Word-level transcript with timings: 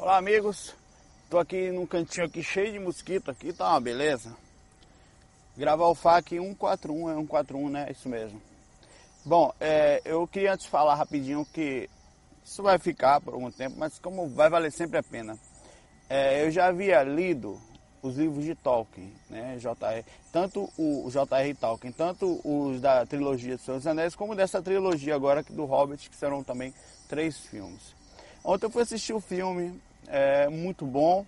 Olá 0.00 0.16
amigos, 0.16 0.76
tô 1.28 1.40
aqui 1.40 1.72
num 1.72 1.84
cantinho 1.84 2.24
aqui 2.24 2.40
cheio 2.40 2.72
de 2.72 2.78
mosquito 2.78 3.32
aqui, 3.32 3.52
tá 3.52 3.70
uma 3.70 3.80
beleza. 3.80 4.32
Gravar 5.56 5.88
o 5.88 5.94
FAC 5.94 6.38
141, 6.38 7.10
é 7.10 7.14
141 7.16 7.68
né, 7.68 7.88
isso 7.90 8.08
mesmo. 8.08 8.40
Bom, 9.24 9.52
é, 9.58 10.00
eu 10.04 10.24
queria 10.28 10.52
antes 10.52 10.66
falar 10.66 10.94
rapidinho 10.94 11.44
que 11.52 11.90
isso 12.44 12.62
vai 12.62 12.78
ficar 12.78 13.20
por 13.20 13.34
algum 13.34 13.50
tempo, 13.50 13.74
mas 13.76 13.98
como 13.98 14.28
vai 14.28 14.48
valer 14.48 14.70
sempre 14.70 14.98
a 14.98 15.02
pena. 15.02 15.36
É, 16.08 16.44
eu 16.44 16.50
já 16.52 16.68
havia 16.68 17.02
lido 17.02 17.60
os 18.00 18.16
livros 18.16 18.44
de 18.44 18.54
Tolkien, 18.54 19.12
né, 19.28 19.56
J.R. 19.58 20.04
Tanto 20.30 20.70
o 20.78 21.10
J.R. 21.10 21.54
Tolkien, 21.54 21.92
tanto 21.92 22.40
os 22.44 22.80
da 22.80 23.04
trilogia 23.04 23.56
dos 23.56 23.64
Senhor 23.64 23.78
dos 23.78 23.86
Anéis, 23.88 24.14
como 24.14 24.36
dessa 24.36 24.62
trilogia 24.62 25.16
agora 25.16 25.42
do 25.42 25.64
Hobbit, 25.64 26.08
que 26.08 26.16
serão 26.16 26.44
também 26.44 26.72
três 27.08 27.36
filmes. 27.36 27.98
Ontem 28.44 28.66
eu 28.66 28.70
fui 28.70 28.82
assistir 28.82 29.12
o 29.12 29.20
filme, 29.20 29.78
é 30.10 30.48
muito 30.48 30.86
bom, 30.86 31.24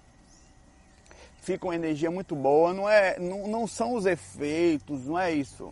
fica 1.40 1.66
uma 1.66 1.74
energia 1.74 2.10
muito 2.10 2.36
boa, 2.36 2.72
não, 2.72 2.88
é, 2.88 3.18
não, 3.18 3.48
não 3.48 3.66
são 3.66 3.94
os 3.94 4.06
efeitos, 4.06 5.06
não 5.06 5.18
é 5.18 5.32
isso. 5.32 5.70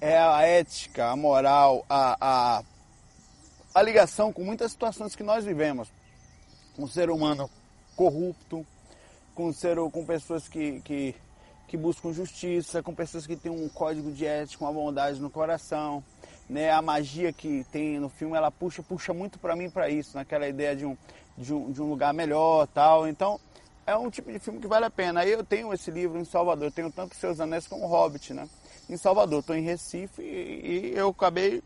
É 0.00 0.18
a 0.18 0.42
ética, 0.42 1.06
a 1.06 1.16
moral, 1.16 1.84
a, 1.88 2.16
a, 2.20 2.62
a 3.74 3.82
ligação 3.82 4.32
com 4.32 4.44
muitas 4.44 4.72
situações 4.72 5.16
que 5.16 5.22
nós 5.22 5.44
vivemos. 5.44 5.88
Um 6.78 6.86
ser 6.86 7.08
humano 7.10 7.48
corrupto, 7.96 8.66
com, 9.34 9.52
ser, 9.52 9.76
com 9.76 10.04
pessoas 10.04 10.48
que, 10.48 10.80
que, 10.80 11.14
que 11.68 11.76
buscam 11.76 12.12
justiça, 12.12 12.82
com 12.82 12.94
pessoas 12.94 13.26
que 13.26 13.36
têm 13.36 13.50
um 13.50 13.68
código 13.68 14.10
de 14.12 14.26
ética, 14.26 14.64
uma 14.64 14.72
bondade 14.72 15.20
no 15.20 15.30
coração. 15.30 16.02
Né? 16.48 16.70
A 16.70 16.82
magia 16.82 17.32
que 17.32 17.64
tem 17.72 17.98
no 17.98 18.08
filme, 18.08 18.36
ela 18.36 18.50
puxa, 18.50 18.82
puxa 18.82 19.14
muito 19.14 19.38
para 19.38 19.56
mim 19.56 19.70
para 19.70 19.88
isso, 19.88 20.16
naquela 20.16 20.46
ideia 20.46 20.76
de 20.76 20.84
um, 20.84 20.96
de 21.36 21.52
um, 21.52 21.70
de 21.70 21.82
um 21.82 21.88
lugar 21.88 22.12
melhor 22.12 22.66
tal. 22.68 23.06
Então, 23.08 23.40
é 23.86 23.96
um 23.96 24.10
tipo 24.10 24.32
de 24.32 24.38
filme 24.38 24.60
que 24.60 24.66
vale 24.66 24.86
a 24.86 24.90
pena. 24.90 25.20
Aí 25.20 25.32
eu 25.32 25.44
tenho 25.44 25.72
esse 25.72 25.90
livro 25.90 26.18
em 26.18 26.24
Salvador, 26.24 26.68
eu 26.68 26.72
tenho 26.72 26.90
tanto 26.90 27.14
Seus 27.14 27.40
Anéis 27.40 27.66
como 27.66 27.86
Hobbit, 27.86 28.32
né? 28.32 28.48
Em 28.88 28.96
Salvador, 28.96 29.40
estou 29.40 29.56
em 29.56 29.62
Recife 29.62 30.22
e, 30.22 30.92
e 30.92 30.96
eu 30.96 31.08
acabei, 31.08 31.62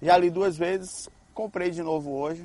já 0.00 0.16
li 0.16 0.30
duas 0.30 0.56
vezes, 0.56 1.08
comprei 1.34 1.70
de 1.70 1.82
novo 1.82 2.10
hoje. 2.12 2.44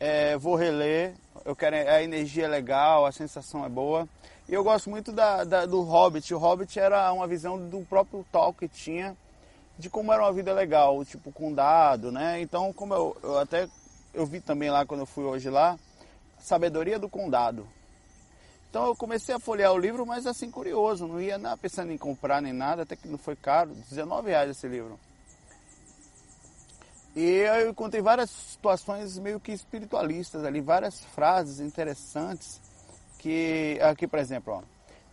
É, 0.00 0.36
vou 0.36 0.56
reler, 0.56 1.14
eu 1.44 1.54
quero, 1.54 1.76
a 1.76 2.02
energia 2.02 2.44
é 2.44 2.48
legal, 2.48 3.06
a 3.06 3.12
sensação 3.12 3.64
é 3.64 3.68
boa. 3.68 4.08
E 4.48 4.52
eu 4.52 4.62
gosto 4.62 4.90
muito 4.90 5.12
da, 5.12 5.44
da, 5.44 5.66
do 5.66 5.82
Hobbit. 5.82 6.34
O 6.34 6.38
Hobbit 6.38 6.78
era 6.78 7.10
uma 7.12 7.26
visão 7.26 7.58
do 7.58 7.80
próprio 7.86 8.26
Tolkien 8.30 8.68
que 8.68 8.76
tinha 8.76 9.16
de 9.78 9.90
como 9.90 10.12
era 10.12 10.22
uma 10.22 10.32
vida 10.32 10.52
legal, 10.52 11.04
tipo 11.04 11.32
com 11.32 11.52
dado, 11.52 12.12
né? 12.12 12.40
Então, 12.40 12.72
como 12.72 12.94
eu, 12.94 13.16
eu 13.22 13.38
até 13.38 13.68
eu 14.14 14.24
vi 14.24 14.40
também 14.40 14.70
lá 14.70 14.86
quando 14.86 15.00
eu 15.00 15.06
fui 15.06 15.24
hoje 15.24 15.50
lá, 15.50 15.78
Sabedoria 16.38 16.98
do 16.98 17.08
Condado. 17.08 17.66
Então 18.70 18.86
eu 18.86 18.96
comecei 18.96 19.34
a 19.34 19.38
folhear 19.38 19.72
o 19.72 19.78
livro, 19.78 20.06
mas 20.06 20.26
assim 20.26 20.50
curioso, 20.50 21.06
não 21.06 21.20
ia 21.20 21.38
nada 21.38 21.56
pensando 21.56 21.92
em 21.92 21.98
comprar 21.98 22.40
nem 22.40 22.52
nada, 22.52 22.82
até 22.82 22.96
que 22.96 23.08
não 23.08 23.18
foi 23.18 23.36
caro, 23.36 23.70
19 23.88 24.30
reais 24.30 24.50
esse 24.50 24.66
livro. 24.66 24.98
E 27.14 27.22
eu 27.22 27.70
encontrei 27.70 28.02
várias 28.02 28.30
situações 28.30 29.16
meio 29.18 29.38
que 29.38 29.52
espiritualistas 29.52 30.44
ali, 30.44 30.60
várias 30.60 31.04
frases 31.04 31.60
interessantes 31.60 32.60
que 33.18 33.78
aqui, 33.80 34.06
por 34.06 34.18
exemplo, 34.18 34.54
ó, 34.54 34.62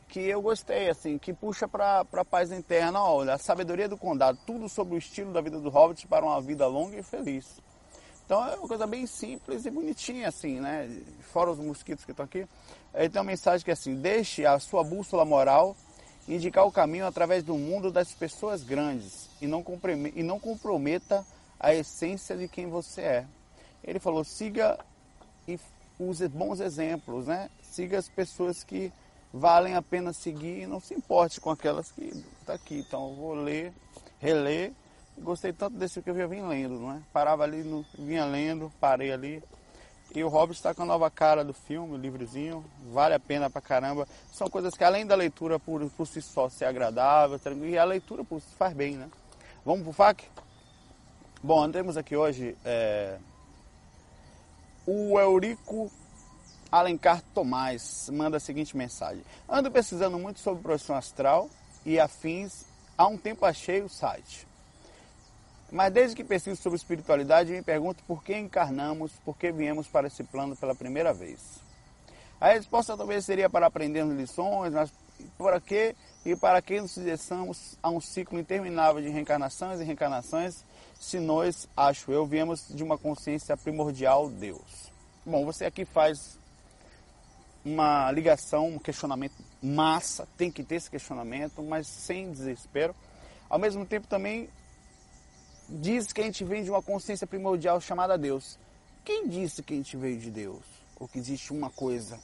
que 0.10 0.20
eu 0.20 0.42
gostei, 0.42 0.90
assim, 0.90 1.18
que 1.18 1.32
puxa 1.32 1.68
para 1.68 2.02
a 2.12 2.26
paz 2.26 2.52
interna, 2.52 3.02
olha, 3.02 3.36
a 3.36 3.38
sabedoria 3.38 3.88
do 3.88 3.96
condado, 3.96 4.38
tudo 4.46 4.68
sobre 4.68 4.96
o 4.96 4.98
estilo 4.98 5.32
da 5.32 5.40
vida 5.40 5.60
do 5.60 5.70
Hobbit 5.70 6.08
para 6.08 6.26
uma 6.26 6.42
vida 6.42 6.68
longa 6.68 6.98
e 6.98 7.04
feliz. 7.04 7.62
Então 8.32 8.48
é 8.48 8.56
uma 8.56 8.66
coisa 8.66 8.88
bem 8.88 9.06
simples 9.06 9.66
e 9.66 9.70
bonitinha, 9.70 10.30
assim, 10.30 10.62
né? 10.62 10.90
Fora 11.34 11.52
os 11.52 11.60
mosquitos 11.60 12.06
que 12.06 12.12
estão 12.12 12.24
aqui. 12.24 12.48
Aí 12.94 13.10
tem 13.10 13.20
uma 13.20 13.28
mensagem 13.28 13.62
que 13.62 13.70
é 13.70 13.74
assim, 13.74 13.94
deixe 13.94 14.46
a 14.46 14.58
sua 14.58 14.86
bússola 14.86 15.26
moral 15.26 15.76
indicar 16.30 16.66
o 16.66 16.72
caminho 16.72 17.06
através 17.06 17.44
do 17.44 17.58
mundo 17.58 17.92
das 17.92 18.14
pessoas 18.14 18.64
grandes 18.64 19.28
e 19.42 19.48
não, 19.48 19.66
e 20.16 20.24
não 20.24 20.40
comprometa 20.40 21.28
a 21.60 21.76
essência 21.76 22.38
de 22.38 22.48
quem 22.48 22.70
você 22.70 23.02
é. 23.02 23.26
Ele 23.84 24.00
falou, 24.00 24.24
siga 24.24 24.80
e 25.46 25.60
use 26.00 26.26
bons 26.30 26.62
exemplos, 26.62 27.28
né? 27.28 27.50
Siga 27.62 28.00
as 28.00 28.08
pessoas 28.08 28.64
que 28.64 28.94
valem 29.34 29.76
a 29.76 29.82
pena 29.82 30.14
seguir 30.14 30.62
e 30.62 30.68
não 30.68 30.80
se 30.80 30.94
importe 30.94 31.42
com 31.42 31.50
aquelas 31.50 31.92
que 31.92 32.06
está 32.40 32.54
aqui. 32.54 32.80
Então 32.80 33.10
eu 33.10 33.14
vou 33.14 33.34
ler, 33.34 33.74
reler. 34.22 34.72
Gostei 35.18 35.54
tanto 35.54 35.78
desse 35.78 36.02
que 36.02 36.10
eu 36.10 36.16
já 36.16 36.26
vim 36.26 36.42
lendo, 36.42 36.80
não 36.80 36.94
é? 36.94 37.02
Parava 37.14 37.44
ali, 37.44 37.64
no, 37.64 37.86
vinha 37.98 38.26
lendo, 38.26 38.72
parei 38.80 39.12
ali. 39.12 39.44
E 40.14 40.24
o 40.24 40.28
Hobbit 40.28 40.58
está 40.58 40.74
com 40.74 40.84
a 40.84 40.86
nova 40.86 41.10
cara 41.10 41.44
do 41.44 41.54
filme, 41.54 41.94
o 41.94 41.98
livrozinho, 41.98 42.66
vale 42.92 43.14
a 43.14 43.20
pena 43.20 43.50
pra 43.50 43.62
caramba. 43.62 44.08
São 44.34 44.50
coisas 44.50 44.74
que 44.74 44.84
além 44.84 45.06
da 45.06 45.16
leitura 45.16 45.58
por, 45.58 45.90
por 45.92 46.06
si 46.06 46.22
só 46.22 46.50
ser 46.50 46.66
agradável, 46.66 47.40
e 47.64 47.78
a 47.78 47.84
leitura 47.84 48.24
por 48.24 48.42
si 48.42 48.54
faz 48.58 48.74
bem, 48.74 48.96
né? 48.96 49.10
Vamos 49.64 49.84
pro 49.84 49.94
FAQ? 49.94 50.26
Bom, 51.42 51.72
temos 51.72 51.96
aqui 51.96 52.16
hoje 52.16 52.58
é, 52.66 53.18
o 54.86 55.20
Eurico 55.20 55.92
Alencar 56.72 57.22
Tomás 57.34 58.10
manda 58.12 58.38
a 58.38 58.40
seguinte 58.40 58.76
mensagem. 58.76 59.24
Ando 59.48 59.72
pesquisando 59.72 60.18
muito 60.18 60.40
sobre 60.40 60.64
projeção 60.64 60.96
astral 60.96 61.50
e 61.86 62.00
afins. 62.00 62.66
Há 62.98 63.08
um 63.08 63.18
tempo 63.18 63.46
achei 63.46 63.82
o 63.82 63.90
site. 63.90 64.48
Mas 65.72 65.94
desde 65.94 66.16
que 66.16 66.24
pesquiso 66.24 66.62
sobre 66.62 66.76
espiritualidade, 66.76 67.52
me 67.52 67.62
pergunto 67.62 68.04
por 68.06 68.24
que 68.24 68.38
encarnamos, 68.38 69.14
por 69.24 69.38
que 69.38 69.52
viemos 69.52 69.88
para 69.88 70.08
esse 70.08 70.24
plano 70.24 70.56
pela 70.56 70.76
primeira 70.76 71.14
vez. 71.14 71.62
A 72.42 72.50
resposta 72.50 72.98
talvez 72.98 73.24
seria 73.24 73.50
para 73.50 73.68
aprendermos 73.68 74.18
lições, 74.18 74.74
mas 74.74 74.92
por 75.38 75.60
que 75.62 75.96
e 76.26 76.36
para 76.36 76.62
que 76.62 76.82
nos 76.82 76.92
sujeitamos 76.92 77.78
a 77.82 77.90
um 77.90 78.02
ciclo 78.02 78.40
interminável 78.40 79.02
de 79.02 79.10
reencarnações 79.10 79.80
e 79.80 79.84
reencarnações, 79.84 80.64
se 81.00 81.20
nós, 81.20 81.68
acho 81.76 82.12
eu, 82.12 82.26
viemos 82.26 82.68
de 82.70 82.84
uma 82.84 82.98
consciência 82.98 83.56
primordial 83.56 84.30
Deus. 84.30 84.92
Bom, 85.26 85.46
você 85.46 85.66
aqui 85.66 85.86
faz 85.86 86.38
uma 87.64 88.12
ligação, 88.12 88.68
um 88.70 88.80
questionamento 88.80 89.36
massa, 89.62 90.28
tem 90.38 90.52
que 90.52 90.64
ter 90.64 90.76
esse 90.76 90.90
questionamento, 90.90 91.62
mas 91.64 91.88
sem 91.88 92.32
desespero. 92.32 92.96
Ao 93.50 93.60
mesmo 93.60 93.86
tempo 93.86 94.08
também 94.08 94.50
diz 95.72 96.12
que 96.12 96.22
a 96.22 96.24
gente 96.24 96.44
vem 96.44 96.64
de 96.64 96.70
uma 96.70 96.82
consciência 96.82 97.26
primordial 97.26 97.80
chamada 97.80 98.18
Deus. 98.18 98.60
Quem 99.06 99.28
disse 99.28 99.64
que 99.64 99.74
a 99.74 99.78
gente 99.78 99.96
veio 99.96 100.20
de 100.20 100.30
Deus? 100.30 100.64
Ou 101.00 101.08
que 101.08 101.18
existe 101.18 101.54
uma 101.54 101.70
coisa? 101.70 102.20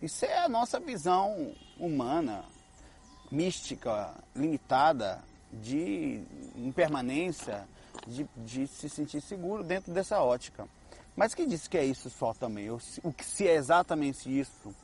Isso 0.00 0.24
é 0.24 0.38
a 0.38 0.48
nossa 0.48 0.78
visão 0.78 1.52
humana, 1.78 2.44
mística, 3.30 4.14
limitada, 4.34 5.22
de 5.52 6.22
impermanência, 6.56 7.66
de, 8.06 8.28
de 8.36 8.66
se 8.66 8.88
sentir 8.88 9.20
seguro 9.22 9.64
dentro 9.64 9.92
dessa 9.92 10.20
ótica. 10.20 10.68
Mas 11.16 11.34
quem 11.34 11.48
disse 11.48 11.68
que 11.68 11.78
é 11.78 11.84
isso 11.84 12.10
só 12.10 12.34
também? 12.34 12.70
O 12.70 13.12
que 13.12 13.24
se 13.24 13.48
é 13.48 13.54
exatamente 13.54 14.28
isso? 14.28 14.74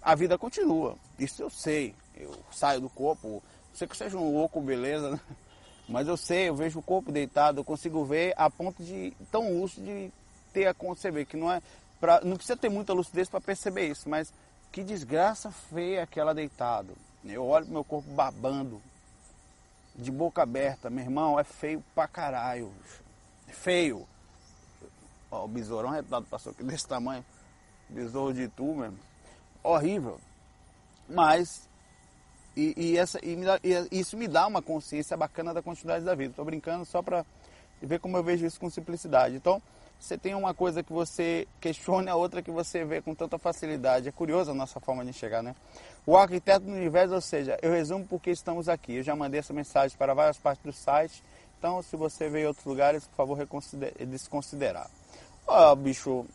A 0.00 0.14
vida 0.14 0.38
continua. 0.38 0.96
Isso 1.18 1.42
eu 1.42 1.50
sei. 1.50 1.94
Eu 2.14 2.32
saio 2.52 2.80
do 2.80 2.88
corpo. 2.88 3.42
Sei 3.74 3.88
que 3.88 3.96
seja 3.96 4.16
um 4.16 4.32
louco, 4.32 4.60
beleza, 4.60 5.10
né? 5.10 5.20
Mas 5.88 6.08
eu 6.08 6.16
sei, 6.16 6.48
eu 6.48 6.54
vejo 6.54 6.78
o 6.78 6.82
corpo 6.82 7.12
deitado, 7.12 7.60
eu 7.60 7.64
consigo 7.64 8.04
ver 8.04 8.32
a 8.36 8.48
ponto 8.48 8.82
de 8.82 9.12
tão 9.30 9.60
lúcido 9.60 9.84
de 9.84 10.10
ter 10.52 10.66
a 10.66 10.72
conceber 10.72 11.26
que 11.26 11.36
não 11.36 11.52
é 11.52 11.60
pra, 12.00 12.20
não 12.22 12.36
precisa 12.36 12.56
ter 12.56 12.70
muita 12.70 12.94
lucidez 12.94 13.28
para 13.28 13.40
perceber 13.40 13.88
isso, 13.88 14.08
mas 14.08 14.32
que 14.72 14.82
desgraça 14.82 15.50
feia 15.50 16.02
aquela 16.02 16.34
deitado. 16.34 16.96
Eu 17.24 17.44
olho 17.46 17.66
meu 17.66 17.84
corpo 17.84 18.08
babando, 18.10 18.80
de 19.94 20.10
boca 20.10 20.42
aberta, 20.42 20.90
meu 20.90 21.04
irmão, 21.04 21.38
é 21.38 21.44
feio 21.44 21.82
pra 21.94 22.08
caralho. 22.08 22.72
É 23.48 23.52
feio. 23.52 24.06
Ó, 25.30 25.44
o 25.44 25.48
besourão 25.48 25.90
retado 25.90 26.26
passou 26.26 26.52
aqui 26.52 26.62
desse 26.64 26.86
tamanho. 26.86 27.24
Besouro 27.88 28.34
de 28.34 28.48
tu 28.48 28.74
mesmo. 28.74 28.98
Horrível. 29.62 30.20
Mas, 31.08 31.68
e, 32.56 32.74
e 32.76 32.98
essa, 32.98 33.18
e, 33.22 33.36
me 33.36 33.44
dá, 33.44 33.58
e 33.62 33.98
isso 33.98 34.16
me 34.16 34.28
dá 34.28 34.46
uma 34.46 34.62
consciência 34.62 35.16
bacana 35.16 35.52
da 35.52 35.62
continuidade 35.62 36.04
da 36.04 36.14
vida. 36.14 36.30
Estou 36.30 36.44
brincando 36.44 36.84
só 36.84 37.02
para 37.02 37.24
ver 37.82 37.98
como 37.98 38.16
eu 38.16 38.22
vejo 38.22 38.46
isso 38.46 38.60
com 38.60 38.70
simplicidade. 38.70 39.34
Então, 39.34 39.60
você 39.98 40.18
tem 40.18 40.34
uma 40.34 40.52
coisa 40.52 40.82
que 40.82 40.92
você 40.92 41.48
questiona, 41.60 42.12
a 42.12 42.14
outra 42.16 42.42
que 42.42 42.50
você 42.50 42.84
vê 42.84 43.00
com 43.00 43.14
tanta 43.14 43.38
facilidade. 43.38 44.08
É 44.08 44.12
curiosa 44.12 44.52
a 44.52 44.54
nossa 44.54 44.78
forma 44.80 45.02
de 45.02 45.10
enxergar, 45.10 45.42
né? 45.42 45.54
O 46.06 46.16
arquiteto 46.16 46.66
do 46.66 46.72
universo, 46.72 47.14
ou 47.14 47.20
seja, 47.20 47.58
eu 47.62 47.72
resumo 47.72 48.06
porque 48.06 48.30
estamos 48.30 48.68
aqui. 48.68 48.96
Eu 48.96 49.02
já 49.02 49.16
mandei 49.16 49.40
essa 49.40 49.52
mensagem 49.52 49.96
para 49.96 50.12
várias 50.14 50.38
partes 50.38 50.64
do 50.64 50.72
site. 50.72 51.22
Então, 51.58 51.80
se 51.82 51.96
você 51.96 52.28
veio 52.28 52.44
em 52.44 52.48
outros 52.48 52.66
lugares, 52.66 53.06
por 53.06 53.16
favor, 53.16 53.48
desconsiderar. 54.06 54.90
Ó, 55.46 55.72
oh, 55.72 55.76
bicho, 55.76 56.26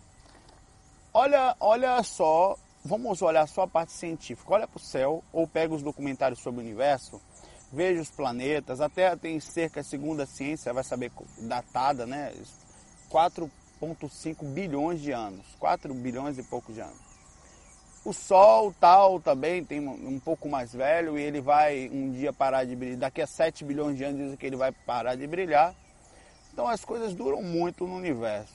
olha, 1.14 1.56
olha 1.60 2.02
só, 2.04 2.58
vamos 2.84 3.22
olhar 3.22 3.48
só 3.48 3.64
a 3.64 3.68
parte 3.68 3.92
científica. 3.92 4.54
Olha 4.54 4.68
para 4.68 4.78
o 4.78 4.82
céu 4.82 5.24
ou 5.32 5.48
pega 5.48 5.74
os 5.74 5.84
documentários 5.84 6.42
sobre 6.42 6.62
o 6.62 6.64
universo, 6.64 7.22
veja 7.72 8.02
os 8.02 8.10
planetas. 8.10 8.82
A 8.82 8.90
Terra 8.90 9.18
tem 9.18 9.40
cerca, 9.40 9.84
segundo 9.84 10.22
a 10.22 10.26
ciência, 10.26 10.74
vai 10.74 10.84
saber 10.84 11.12
datada, 11.40 12.06
né? 12.06 12.34
4 13.10 13.50
4,5 13.82 14.44
bilhões 14.44 15.02
de 15.02 15.12
anos. 15.12 15.46
4 15.58 15.94
bilhões 15.94 16.38
e 16.38 16.44
pouco 16.44 16.72
de 16.72 16.82
anos. 16.82 17.10
O 18.04 18.14
Sol 18.14 18.74
tal 18.80 19.20
também 19.20 19.64
tem 19.64 19.86
um 19.86 20.20
pouco 20.20 20.48
mais 20.48 20.74
velho 20.74 21.18
e 21.18 21.22
ele 21.22 21.42
vai 21.42 21.90
um 21.92 22.12
dia 22.12 22.32
parar 22.32 22.64
de 22.64 22.76
brilhar. 22.76 22.98
Daqui 22.98 23.22
a 23.22 23.28
7 23.28 23.64
bilhões 23.64 23.98
de 23.98 24.04
anos 24.04 24.20
dizem 24.20 24.38
que 24.38 24.46
ele 24.46 24.56
vai 24.56 24.72
parar 24.72 25.16
de 25.16 25.28
brilhar. 25.28 25.74
Então 26.52 26.68
as 26.68 26.84
coisas 26.84 27.14
duram 27.14 27.42
muito 27.42 27.86
no 27.86 27.96
universo. 27.96 28.54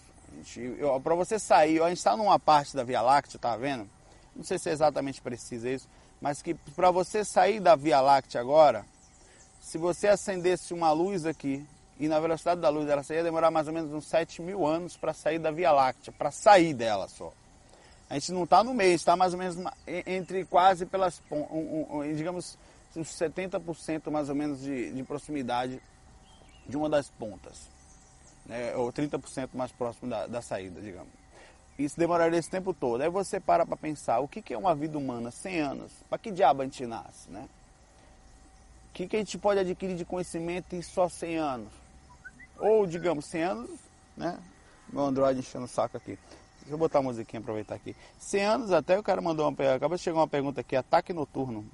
Para 1.02 1.14
você 1.14 1.38
sair, 1.38 1.80
a 1.82 1.88
gente 1.88 1.98
está 1.98 2.16
numa 2.16 2.38
parte 2.38 2.74
da 2.74 2.82
Via 2.82 3.00
Láctea, 3.00 3.38
tá 3.38 3.56
vendo? 3.56 3.88
Não 4.34 4.44
sei 4.44 4.58
se 4.58 4.68
é 4.68 4.72
exatamente 4.72 5.20
precisa 5.20 5.70
isso, 5.70 5.88
mas 6.20 6.42
que 6.42 6.54
para 6.54 6.90
você 6.90 7.24
sair 7.24 7.60
da 7.60 7.76
Via 7.76 8.00
Láctea 8.00 8.40
agora, 8.40 8.84
se 9.60 9.78
você 9.78 10.08
acendesse 10.08 10.74
uma 10.74 10.92
luz 10.92 11.24
aqui 11.26 11.66
e 11.98 12.08
na 12.08 12.18
velocidade 12.18 12.60
da 12.60 12.68
luz 12.68 12.88
ela 12.88 13.02
ia 13.08 13.22
demorar 13.22 13.50
mais 13.50 13.68
ou 13.68 13.72
menos 13.72 13.92
uns 13.92 14.06
7 14.06 14.42
mil 14.42 14.66
anos 14.66 14.96
para 14.96 15.12
sair 15.12 15.38
da 15.38 15.50
Via 15.50 15.70
Láctea, 15.70 16.12
para 16.12 16.30
sair 16.30 16.74
dela 16.74 17.08
só. 17.08 17.32
A 18.08 18.14
gente 18.14 18.32
não 18.32 18.44
está 18.44 18.62
no 18.62 18.74
meio, 18.74 18.94
está 18.94 19.16
mais 19.16 19.32
ou 19.32 19.38
menos 19.38 19.56
entre 19.86 20.44
quase 20.44 20.84
pelas, 20.84 21.22
digamos, 22.16 22.58
uns 22.94 23.08
70% 23.08 24.10
mais 24.10 24.28
ou 24.28 24.34
menos 24.34 24.60
de, 24.60 24.92
de, 24.92 25.02
proximidade 25.02 25.80
de 26.66 26.76
uma 26.76 26.88
das 26.88 27.08
pontas, 27.08 27.68
né? 28.46 28.74
ou 28.76 28.92
30% 28.92 29.50
mais 29.54 29.72
próximo 29.72 30.10
da, 30.10 30.26
da, 30.26 30.42
saída, 30.42 30.80
digamos. 30.80 31.12
Isso 31.78 31.98
demoraria 31.98 32.38
esse 32.38 32.50
tempo 32.50 32.72
todo. 32.72 33.00
Aí 33.00 33.08
você 33.08 33.40
para 33.40 33.66
para 33.66 33.76
pensar, 33.76 34.20
o 34.20 34.28
que, 34.28 34.40
que 34.40 34.54
é 34.54 34.58
uma 34.58 34.74
vida 34.74 34.96
humana? 34.96 35.30
100 35.30 35.60
anos. 35.60 35.92
Para 36.08 36.18
que 36.18 36.30
diabo 36.30 36.62
a 36.62 36.64
gente 36.64 36.86
nasce, 36.86 37.30
né? 37.30 37.48
O 38.90 38.94
que, 38.94 39.08
que 39.08 39.16
a 39.16 39.18
gente 39.18 39.36
pode 39.36 39.58
adquirir 39.58 39.96
de 39.96 40.04
conhecimento 40.04 40.76
em 40.76 40.82
só 40.82 41.08
100 41.08 41.36
anos? 41.36 41.72
Ou, 42.58 42.86
digamos, 42.86 43.24
100 43.24 43.42
anos, 43.42 43.70
né? 44.16 44.38
Meu 44.92 45.04
Android 45.04 45.40
enchendo 45.40 45.64
o 45.64 45.68
saco 45.68 45.96
aqui. 45.96 46.16
Deixa 46.60 46.74
eu 46.74 46.78
botar 46.78 47.00
a 47.00 47.02
musiquinha, 47.02 47.40
aproveitar 47.40 47.74
aqui. 47.74 47.96
100 48.18 48.44
anos 48.44 48.72
até 48.72 48.96
o 48.98 49.02
cara 49.02 49.20
mandou 49.20 49.48
uma. 49.48 49.74
Acabou 49.74 49.96
de 49.96 50.02
chegar 50.02 50.18
uma 50.18 50.28
pergunta 50.28 50.60
aqui: 50.60 50.76
ataque 50.76 51.12
noturno. 51.12 51.64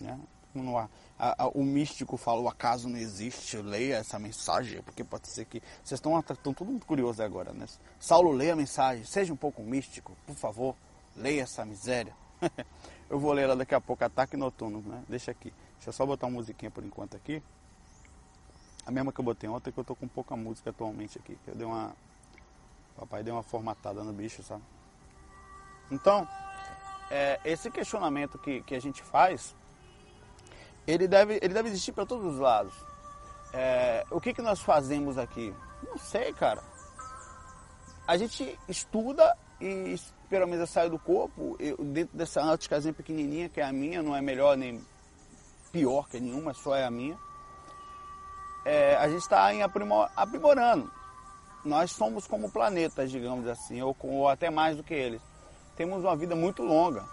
Né? 0.00 0.18
No 0.54 0.78
ar. 0.78 0.88
A, 1.22 1.44
a, 1.44 1.48
o 1.48 1.62
místico 1.62 2.16
falou: 2.16 2.48
acaso 2.48 2.88
não 2.88 2.96
existe? 2.96 3.58
Leia 3.58 3.96
essa 3.96 4.18
mensagem, 4.18 4.80
porque 4.82 5.04
pode 5.04 5.28
ser 5.28 5.44
que. 5.44 5.60
Vocês 5.84 5.98
estão, 5.98 6.18
estão 6.18 6.54
tudo 6.54 6.70
muito 6.70 6.86
curiosos 6.86 7.20
agora, 7.20 7.52
né? 7.52 7.66
Saulo, 7.98 8.32
leia 8.32 8.54
a 8.54 8.56
mensagem. 8.56 9.04
Seja 9.04 9.32
um 9.32 9.36
pouco 9.36 9.62
místico, 9.62 10.16
por 10.26 10.34
favor. 10.34 10.74
Leia 11.14 11.42
essa 11.42 11.64
miséria. 11.64 12.14
eu 13.10 13.18
vou 13.18 13.32
ler 13.32 13.42
ela 13.42 13.56
daqui 13.56 13.74
a 13.74 13.80
pouco: 13.80 14.02
ataque 14.02 14.36
noturno. 14.36 14.80
Né? 14.80 15.04
Deixa 15.08 15.30
aqui. 15.30 15.52
Deixa 15.74 15.90
eu 15.90 15.92
só 15.92 16.06
botar 16.06 16.26
uma 16.26 16.38
musiquinha 16.38 16.70
por 16.70 16.82
enquanto 16.82 17.16
aqui. 17.16 17.42
A 18.86 18.90
mesma 18.90 19.12
que 19.12 19.20
eu 19.20 19.24
botei 19.24 19.48
ontem, 19.48 19.70
que 19.70 19.78
eu 19.78 19.84
tô 19.84 19.94
com 19.94 20.08
pouca 20.08 20.34
música 20.34 20.70
atualmente 20.70 21.18
aqui. 21.18 21.38
Que 21.44 21.50
eu 21.50 21.54
dei 21.54 21.66
uma 21.66 21.94
Papai 23.00 23.22
deu 23.22 23.34
uma 23.34 23.42
formatada 23.42 24.04
no 24.04 24.12
bicho, 24.12 24.42
sabe? 24.42 24.62
Então, 25.90 26.28
é, 27.10 27.40
esse 27.46 27.70
questionamento 27.70 28.38
que, 28.38 28.60
que 28.62 28.74
a 28.74 28.80
gente 28.80 29.02
faz, 29.02 29.56
ele 30.86 31.06
deve, 31.06 31.38
ele 31.42 31.54
deve 31.54 31.68
existir 31.68 31.92
para 31.92 32.06
todos 32.06 32.34
os 32.34 32.38
lados. 32.40 32.74
É, 33.52 34.04
o 34.10 34.20
que, 34.20 34.32
que 34.32 34.42
nós 34.42 34.60
fazemos 34.60 35.18
aqui? 35.18 35.54
Não 35.86 35.98
sei, 35.98 36.32
cara. 36.32 36.62
A 38.06 38.16
gente 38.16 38.58
estuda 38.68 39.36
e 39.60 39.98
pelo 40.28 40.46
menos 40.46 40.60
eu 40.60 40.66
saio 40.66 40.90
do 40.90 40.98
corpo, 40.98 41.56
eu, 41.58 41.76
dentro 41.78 42.16
dessa 42.16 42.42
óticazinha 42.44 42.94
pequenininha 42.94 43.48
que 43.48 43.60
é 43.60 43.64
a 43.64 43.72
minha, 43.72 44.02
não 44.02 44.14
é 44.14 44.20
melhor 44.20 44.56
nem 44.56 44.80
pior 45.72 46.08
que 46.08 46.20
nenhuma, 46.20 46.54
só 46.54 46.76
é 46.76 46.84
a 46.84 46.90
minha. 46.90 47.18
É, 48.64 48.96
a 48.96 49.08
gente 49.08 49.22
está 49.22 49.48
aprimorando 50.16 50.90
nós 51.64 51.90
somos 51.92 52.26
como 52.26 52.50
planetas, 52.50 53.10
digamos 53.10 53.46
assim, 53.46 53.80
ou, 53.82 53.96
ou 54.00 54.28
até 54.28 54.50
mais 54.50 54.76
do 54.76 54.82
que 54.82 54.94
eles. 54.94 55.20
Temos 55.76 56.02
uma 56.04 56.16
vida 56.16 56.34
muito 56.34 56.62
longa. 56.62 57.04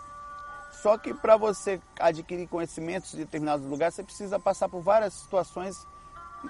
Só 0.82 0.98
que 0.98 1.14
para 1.14 1.36
você 1.38 1.82
adquirir 2.00 2.48
conhecimentos 2.48 3.12
de 3.12 3.18
determinados 3.18 3.66
lugares, 3.66 3.96
você 3.96 4.04
precisa 4.04 4.40
passar 4.40 4.70
por 4.70 4.82
várias 4.82 5.14
situações 5.14 5.76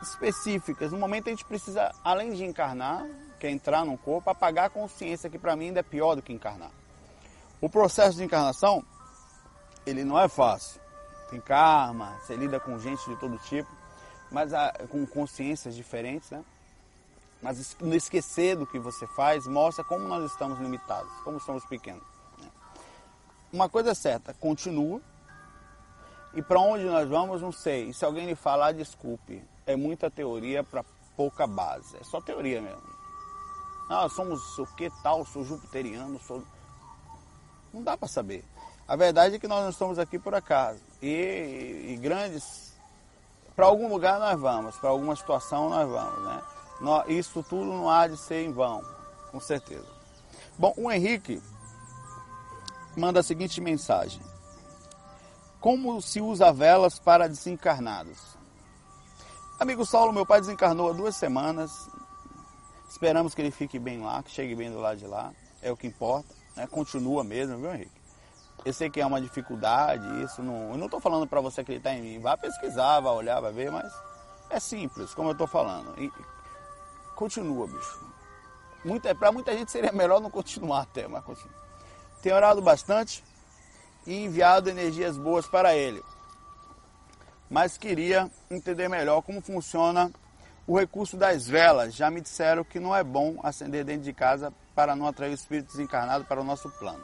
específicas. 0.01 0.91
No 0.91 0.97
momento 0.97 1.27
a 1.27 1.29
gente 1.29 1.45
precisa, 1.45 1.93
além 2.03 2.33
de 2.33 2.43
encarnar, 2.43 3.07
que 3.39 3.47
é 3.47 3.49
entrar 3.49 3.85
num 3.85 3.95
corpo, 3.95 4.29
apagar 4.29 4.65
a 4.65 4.69
consciência, 4.69 5.29
que 5.29 5.39
para 5.39 5.55
mim 5.55 5.67
ainda 5.67 5.79
é 5.79 5.83
pior 5.83 6.15
do 6.15 6.21
que 6.21 6.33
encarnar. 6.33 6.71
O 7.61 7.69
processo 7.69 8.17
de 8.17 8.23
encarnação, 8.23 8.83
ele 9.85 10.03
não 10.03 10.19
é 10.19 10.27
fácil. 10.27 10.81
Tem 11.29 11.39
karma, 11.39 12.17
você 12.21 12.35
lida 12.35 12.59
com 12.59 12.77
gente 12.79 13.03
de 13.09 13.15
todo 13.17 13.37
tipo, 13.39 13.69
mas 14.29 14.51
com 14.89 15.05
consciências 15.05 15.73
diferentes, 15.75 16.31
né? 16.31 16.43
Mas 17.41 17.77
não 17.79 17.93
esquecer 17.93 18.55
do 18.57 18.65
que 18.65 18.79
você 18.79 19.07
faz 19.07 19.47
mostra 19.47 19.83
como 19.83 20.07
nós 20.07 20.29
estamos 20.31 20.59
limitados, 20.59 21.11
como 21.23 21.39
somos 21.39 21.63
pequenos. 21.65 22.16
Uma 23.51 23.69
coisa 23.69 23.91
é 23.91 23.93
certa, 23.93 24.33
continua. 24.33 25.01
E 26.33 26.41
para 26.41 26.59
onde 26.59 26.83
nós 26.83 27.07
vamos, 27.07 27.41
não 27.41 27.51
sei. 27.51 27.89
E 27.89 27.93
se 27.93 28.05
alguém 28.05 28.25
lhe 28.25 28.35
falar, 28.35 28.73
desculpe. 28.73 29.43
É 29.65 29.75
muita 29.75 30.09
teoria 30.09 30.63
para 30.63 30.83
pouca 31.15 31.47
base. 31.47 31.97
É 31.97 32.03
só 32.03 32.21
teoria 32.21 32.61
mesmo. 32.61 32.97
Ah, 33.89 34.07
somos 34.09 34.57
o 34.59 34.65
que 34.75 34.89
tal, 35.01 35.25
sou 35.25 35.43
jupiteriano, 35.43 36.19
sou. 36.19 36.43
Não 37.73 37.81
dá 37.81 37.97
para 37.97 38.07
saber. 38.07 38.43
A 38.87 38.95
verdade 38.95 39.35
é 39.35 39.39
que 39.39 39.47
nós 39.47 39.63
não 39.63 39.69
estamos 39.69 39.99
aqui 39.99 40.19
por 40.19 40.35
acaso. 40.35 40.79
E, 41.01 41.87
e 41.89 41.99
grandes. 42.01 42.73
Para 43.55 43.65
algum 43.65 43.89
lugar 43.89 44.19
nós 44.19 44.39
vamos, 44.39 44.77
para 44.77 44.89
alguma 44.89 45.15
situação 45.15 45.69
nós 45.69 45.89
vamos, 45.89 46.23
né? 46.25 46.43
isso 47.07 47.41
tudo 47.41 47.65
não 47.65 47.89
há 47.89 48.07
de 48.07 48.15
ser 48.15 48.43
em 48.43 48.51
vão, 48.51 48.83
com 49.31 49.39
certeza. 49.39 49.87
Bom, 50.59 50.75
o 50.77 50.91
Henrique 50.91 51.41
manda 52.97 53.19
a 53.19 53.23
seguinte 53.23 53.61
mensagem: 53.61 54.21
Como 55.59 56.01
se 56.01 56.19
usa 56.19 56.51
velas 56.51 56.99
para 56.99 57.27
desencarnados? 57.27 58.37
Amigo 59.59 59.85
Saulo, 59.85 60.11
meu 60.11 60.25
pai 60.25 60.39
desencarnou 60.39 60.89
há 60.89 60.93
duas 60.93 61.15
semanas. 61.15 61.89
Esperamos 62.89 63.33
que 63.33 63.41
ele 63.41 63.51
fique 63.51 63.77
bem 63.79 64.01
lá, 64.01 64.21
que 64.23 64.31
chegue 64.31 64.55
bem 64.55 64.71
do 64.71 64.79
lado 64.79 64.97
de 64.97 65.07
lá. 65.07 65.31
É 65.61 65.71
o 65.71 65.77
que 65.77 65.87
importa. 65.87 66.33
Né? 66.55 66.67
Continua 66.67 67.23
mesmo, 67.23 67.57
viu, 67.57 67.73
Henrique? 67.73 67.97
Eu 68.65 68.73
sei 68.73 68.89
que 68.89 68.99
é 68.99 69.05
uma 69.05 69.21
dificuldade, 69.21 70.23
isso 70.23 70.41
não. 70.41 70.71
Eu 70.71 70.77
não 70.77 70.85
estou 70.85 70.99
falando 70.99 71.27
para 71.27 71.41
você 71.41 71.61
acreditar 71.61 71.93
em 71.93 72.01
mim. 72.01 72.19
Vá 72.19 72.35
pesquisar, 72.35 72.99
vá 72.99 73.11
olhar, 73.11 73.39
vai 73.39 73.51
ver, 73.51 73.71
mas 73.71 73.91
é 74.49 74.59
simples, 74.59 75.13
como 75.13 75.29
eu 75.29 75.33
estou 75.33 75.47
falando. 75.47 75.93
E 76.01 76.11
continua, 77.15 77.67
bicho. 77.67 78.07
Muita, 78.83 79.13
para 79.13 79.31
muita 79.31 79.55
gente 79.57 79.71
seria 79.71 79.91
melhor 79.91 80.21
não 80.21 80.29
continuar 80.29 80.81
até, 80.81 81.07
mas 81.07 81.23
continua. 81.23 81.66
Tenho 82.27 82.35
orado 82.35 82.61
bastante 82.61 83.23
e 84.05 84.25
enviado 84.25 84.69
energias 84.69 85.17
boas 85.17 85.47
para 85.47 85.77
ele. 85.77 86.03
Mas 87.49 87.77
queria 87.77 88.29
entender 88.51 88.89
melhor 88.89 89.21
como 89.21 89.39
funciona 89.39 90.11
o 90.67 90.77
recurso 90.77 91.15
das 91.15 91.47
velas. 91.47 91.95
Já 91.95 92.11
me 92.11 92.19
disseram 92.19 92.65
que 92.65 92.81
não 92.81 92.93
é 92.93 93.01
bom 93.01 93.39
acender 93.41 93.85
dentro 93.85 94.03
de 94.03 94.11
casa 94.11 94.51
para 94.75 94.93
não 94.93 95.07
atrair 95.07 95.31
o 95.31 95.35
espírito 95.35 95.67
desencarnado 95.67 96.25
para 96.25 96.41
o 96.41 96.43
nosso 96.43 96.69
plano. 96.71 97.01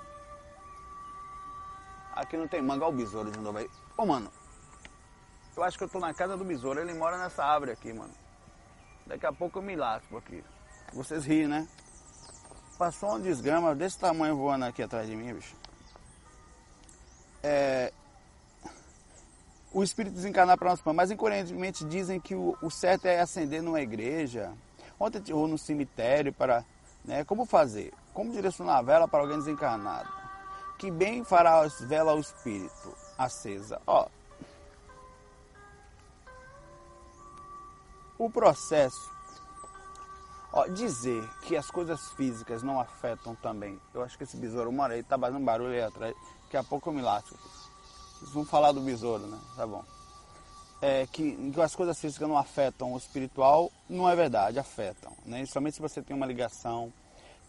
Aqui 2.14 2.36
não 2.36 2.50
tem 2.50 2.62
manga, 2.62 2.84
olha 2.84 2.94
o 2.94 2.98
besouro 2.98 3.32
de 3.32 3.40
novo 3.40 3.60
aí. 3.60 3.70
Ô, 3.98 4.06
mano, 4.06 4.30
eu 5.56 5.64
acho 5.64 5.78
que 5.78 5.86
eu 5.86 5.90
tô 5.90 6.00
na 6.00 6.14
casa 6.14 6.36
do 6.36 6.44
besouro, 6.44 6.82
ele 6.82 6.94
mora 6.94 7.18
nessa 7.18 7.46
árvore 7.46 7.72
aqui, 7.72 7.94
mano. 7.94 8.14
Daqui 9.08 9.26
a 9.26 9.32
pouco 9.32 9.60
eu 9.60 9.64
me 9.64 9.78
lasco 9.78 10.18
aqui. 10.18 10.44
Vocês 10.92 11.24
riem, 11.24 11.48
né? 11.48 11.66
Passou 12.78 13.10
uma 13.10 13.20
desgrama 13.20 13.76
desse 13.76 13.98
tamanho 13.98 14.36
voando 14.36 14.66
aqui 14.66 14.82
atrás 14.82 15.08
de 15.08 15.16
mim, 15.16 15.34
bicho. 15.34 15.56
É, 17.42 17.94
o 19.72 19.84
espírito 19.84 20.14
desencarnar 20.14 20.58
para 20.58 20.70
nós, 20.70 20.82
mas 20.94 21.12
incoerentemente 21.12 21.84
dizem 21.86 22.20
que 22.20 22.36
o, 22.36 22.58
o, 22.62 22.72
certo 22.72 23.06
é 23.06 23.20
acender 23.20 23.62
numa 23.62 23.82
igreja, 23.82 24.52
ontem 25.00 25.34
ou 25.34 25.48
no 25.48 25.58
cemitério 25.58 26.32
para, 26.32 26.64
né, 27.04 27.24
como 27.24 27.46
fazer? 27.46 27.94
Como 28.14 28.32
direcionar 28.32 28.78
a 28.78 28.82
vela 28.82 29.08
para 29.08 29.20
alguém 29.20 29.38
desencarnado? 29.38 30.10
Que 30.78 30.90
bem 30.90 31.24
fará 31.24 31.62
a 31.62 31.68
vela 31.68 32.12
ao 32.12 32.20
espírito 32.20 32.96
acesa? 33.18 33.82
Ó, 33.86 34.08
O 38.24 38.30
processo, 38.30 39.13
ó, 40.54 40.68
dizer 40.68 41.28
que 41.42 41.58
as 41.58 41.70
coisas 41.70 42.10
físicas 42.14 42.64
não 42.64 42.80
afetam 42.80 43.36
também. 43.36 43.80
Eu 43.94 44.04
acho 44.04 44.18
que 44.18 44.24
esse 44.24 44.38
besouro, 44.38 44.70
uma 44.70 44.84
hora 44.84 44.94
aí 44.94 45.04
tá 45.04 45.18
fazendo 45.18 45.44
barulho 45.44 45.74
aí 45.74 45.82
atrás. 45.82 46.16
Daqui 46.44 46.56
a 46.56 46.64
pouco 46.64 46.90
eu 46.90 46.94
me 46.94 47.02
lasco. 47.02 47.38
Vocês 48.20 48.32
vão 48.32 48.46
falar 48.46 48.72
do 48.72 48.80
besouro, 48.80 49.26
né? 49.26 49.40
Tá 49.56 49.66
bom. 49.66 49.84
É, 50.82 51.08
que, 51.08 51.52
que, 51.52 51.62
as 51.62 51.76
coisas 51.76 52.00
físicas 52.00 52.28
não 52.28 52.38
afetam 52.38 52.94
o 52.94 52.98
espiritual, 52.98 53.72
não 53.90 54.10
é 54.10 54.16
verdade, 54.16 54.60
afetam. 54.60 55.14
Né? 55.26 55.46
Somente 55.46 55.76
se 55.76 55.82
você 55.82 56.02
tem 56.02 56.16
uma 56.16 56.26
ligação 56.26 56.92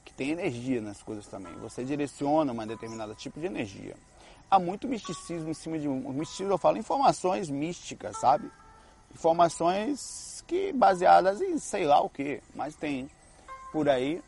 que 0.05 0.15
tem 0.15 0.31
energia 0.31 0.81
nas 0.81 1.03
coisas 1.03 1.27
também. 1.27 1.53
Você 1.55 1.85
direciona 1.85 2.53
uma 2.53 2.67
determinada 2.67 3.15
tipo 3.15 3.41
de 3.41 3.47
energia. 3.47 3.97
Há 4.51 4.59
muito 4.59 4.87
misticismo 4.87 5.49
em 5.49 5.55
cima 5.55 5.79
de. 5.79 5.89
Misticismo, 5.89 6.53
eu 6.53 6.59
falo 6.59 6.79
informações 6.79 7.51
místicas, 7.51 8.17
sabe? 8.19 8.51
Informações 9.15 10.45
que 10.47 10.73
baseadas 10.73 11.41
em 11.41 11.59
sei 11.59 11.87
lá 11.87 12.01
o 12.01 12.11
que, 12.11 12.43
mas 12.55 12.75
tem 12.75 13.09
por 13.73 13.89
aí 13.89 14.23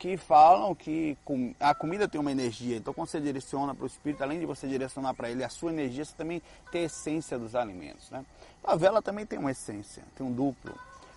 que 0.00 0.16
falam 0.16 0.74
que 0.74 1.16
a 1.60 1.74
comida 1.74 2.08
tem 2.08 2.18
uma 2.18 2.32
energia. 2.32 2.78
Então, 2.78 2.94
quando 2.94 3.08
você 3.08 3.20
direciona 3.20 3.74
para 3.74 3.84
o 3.84 3.86
espírito, 3.86 4.22
além 4.22 4.40
de 4.40 4.46
você 4.46 4.66
direcionar 4.66 5.12
para 5.12 5.30
ele 5.30 5.44
a 5.44 5.48
sua 5.50 5.70
energia, 5.70 6.06
você 6.06 6.14
também 6.16 6.40
tem 6.72 6.82
a 6.82 6.84
essência 6.84 7.38
dos 7.38 7.54
alimentos. 7.54 8.10
Né? 8.10 8.24
A 8.64 8.76
vela 8.76 9.02
também 9.02 9.26
tem 9.26 9.38
uma 9.38 9.50
essência, 9.50 10.02
tem 10.16 10.26
um 10.26 10.32
duplo. 10.32 10.74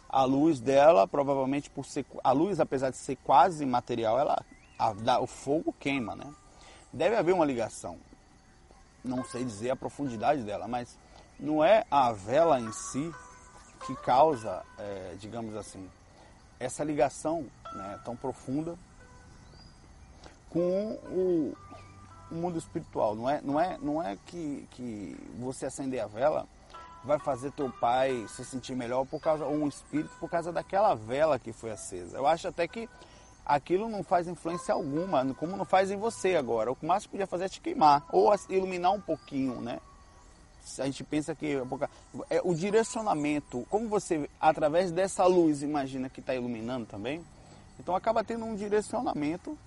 A 0.10 0.26
luz 0.26 0.60
dela, 0.60 1.08
provavelmente 1.08 1.70
por 1.70 1.86
ser. 1.86 2.06
A 2.22 2.34
luz, 2.34 2.60
apesar 2.60 2.90
de 2.90 2.98
ser 2.98 3.16
quase 3.24 3.66
material, 3.66 4.20
ela, 4.20 4.44
a, 4.78 5.20
o 5.22 5.28
fogo 5.28 5.74
queima, 5.80 6.14
né? 6.14 6.30
Deve 6.92 7.16
haver 7.16 7.34
uma 7.34 7.46
ligação. 7.46 7.98
Não 9.02 9.24
sei 9.24 9.46
dizer 9.46 9.72
a 9.72 9.76
profundidade 9.78 10.44
dela, 10.44 10.68
mas 10.68 10.98
não 11.40 11.63
é 11.63 11.86
a 11.90 12.12
vela 12.12 12.60
em 12.60 12.72
si 12.72 13.13
que 13.86 13.96
causa, 13.98 14.63
é, 14.78 15.16
digamos 15.20 15.56
assim, 15.56 15.90
essa 16.60 16.84
ligação 16.84 17.46
né, 17.74 18.00
tão 18.04 18.16
profunda 18.16 18.78
com 20.50 21.00
o, 21.10 21.58
o, 22.32 22.36
mundo 22.36 22.58
espiritual. 22.58 23.16
Não 23.16 23.30
é, 23.30 23.42
não 23.42 23.60
é, 23.60 23.78
não 23.82 24.04
é 24.04 24.18
que, 24.25 24.68
que 24.72 25.18
você 25.38 25.66
acender 25.66 26.00
a 26.00 26.08
vela 26.08 26.48
vai 27.04 27.20
fazer 27.20 27.52
teu 27.52 27.70
pai 27.70 28.25
se 28.30 28.46
sentir 28.46 28.75
melhor 28.75 29.06
por 29.06 29.20
causa 29.20 29.46
ou 29.46 29.54
um 29.54 29.68
espírito 29.68 30.16
por 30.20 30.30
causa 30.30 30.52
daquela 30.52 30.96
vela 30.96 31.38
que 31.38 31.52
foi 31.52 31.72
acesa. 31.72 32.18
Eu 32.18 32.25
acho 32.25 32.48
até 32.48 32.68
que 32.68 32.88
aquilo 33.46 33.90
não 33.90 34.04
faz 34.04 34.28
influência 34.28 34.74
alguma, 34.74 35.34
como 35.36 35.58
não 35.58 35.66
faz 35.66 35.92
em 35.92 35.98
você 35.98 36.36
agora. 36.36 36.72
O 36.72 36.75
que 36.75 36.86
mais 36.86 37.06
podia 37.06 37.28
fazer 37.28 37.46
é 37.46 37.50
te 37.50 37.60
queimar 37.60 38.06
ou 38.10 38.34
iluminar 38.50 38.94
um 38.94 39.02
pouquinho, 39.02 39.60
né? 39.60 39.80
A 40.79 40.86
gente 40.86 41.03
pensa 41.03 41.36
que 41.36 41.58
é 42.29 42.41
o 42.43 42.53
direcionamento, 42.53 43.65
como 43.70 43.89
você 43.89 44.29
através 44.39 44.91
dessa 44.91 45.25
luz 45.25 45.62
imagina 45.62 46.10
que 46.10 46.20
está 46.20 46.34
iluminando 46.34 46.86
também, 46.86 47.24
então 47.79 47.96
acaba 47.96 48.24
tendo 48.24 48.46
um 48.46 48.55
direcionamento 48.55 49.58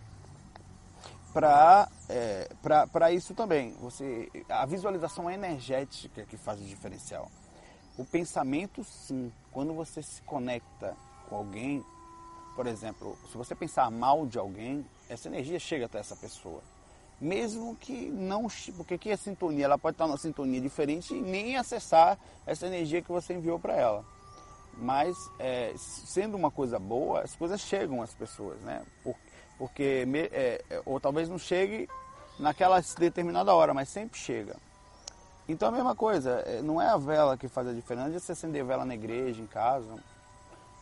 para 1.32 1.88
é, 2.08 2.48
para 2.90 3.12
isso 3.12 3.34
também. 3.34 3.74
Você 3.80 4.30
a 4.48 4.64
visualização 4.64 5.30
energética 5.30 6.24
que 6.24 6.36
faz 6.36 6.60
o 6.60 6.64
diferencial. 6.64 7.30
O 7.98 8.04
pensamento 8.04 8.82
sim, 8.84 9.30
quando 9.52 9.74
você 9.74 10.02
se 10.02 10.22
conecta 10.22 10.96
com 11.28 11.36
alguém, 11.36 11.84
por 12.54 12.66
exemplo, 12.66 13.18
se 13.30 13.36
você 13.36 13.54
pensar 13.54 13.90
mal 13.90 14.26
de 14.26 14.38
alguém, 14.38 14.84
essa 15.10 15.28
energia 15.28 15.58
chega 15.58 15.84
até 15.84 15.98
essa 15.98 16.16
pessoa. 16.16 16.62
Mesmo 17.20 17.74
que 17.76 18.10
não, 18.10 18.46
porque 18.76 18.94
aqui 18.94 19.10
a 19.10 19.16
sintonia, 19.16 19.64
ela 19.64 19.78
pode 19.78 19.94
estar 19.94 20.06
numa 20.06 20.18
sintonia 20.18 20.60
diferente 20.60 21.14
e 21.14 21.20
nem 21.20 21.56
acessar 21.56 22.18
essa 22.46 22.66
energia 22.66 23.00
que 23.00 23.10
você 23.10 23.34
enviou 23.34 23.58
para 23.58 23.74
ela. 23.74 24.04
Mas 24.76 25.16
é, 25.38 25.72
sendo 25.78 26.36
uma 26.36 26.50
coisa 26.50 26.78
boa, 26.78 27.22
as 27.22 27.34
coisas 27.34 27.60
chegam 27.60 28.02
às 28.02 28.12
pessoas, 28.12 28.60
né? 28.60 28.82
Por, 29.02 29.16
porque 29.56 30.06
é, 30.32 30.62
é, 30.68 30.82
ou 30.84 31.00
talvez 31.00 31.30
não 31.30 31.38
chegue 31.38 31.88
naquela 32.38 32.78
determinada 32.98 33.54
hora, 33.54 33.72
mas 33.72 33.88
sempre 33.88 34.18
chega. 34.18 34.56
Então 35.48 35.68
a 35.68 35.72
mesma 35.72 35.94
coisa, 35.94 36.42
é, 36.46 36.60
não 36.60 36.82
é 36.82 36.88
a 36.88 36.98
vela 36.98 37.38
que 37.38 37.48
faz 37.48 37.66
a 37.66 37.72
diferença, 37.72 38.14
é 38.14 38.18
você 38.18 38.32
acender 38.32 38.62
vela 38.62 38.84
na 38.84 38.94
igreja, 38.94 39.40
em 39.40 39.46
casa, 39.46 39.96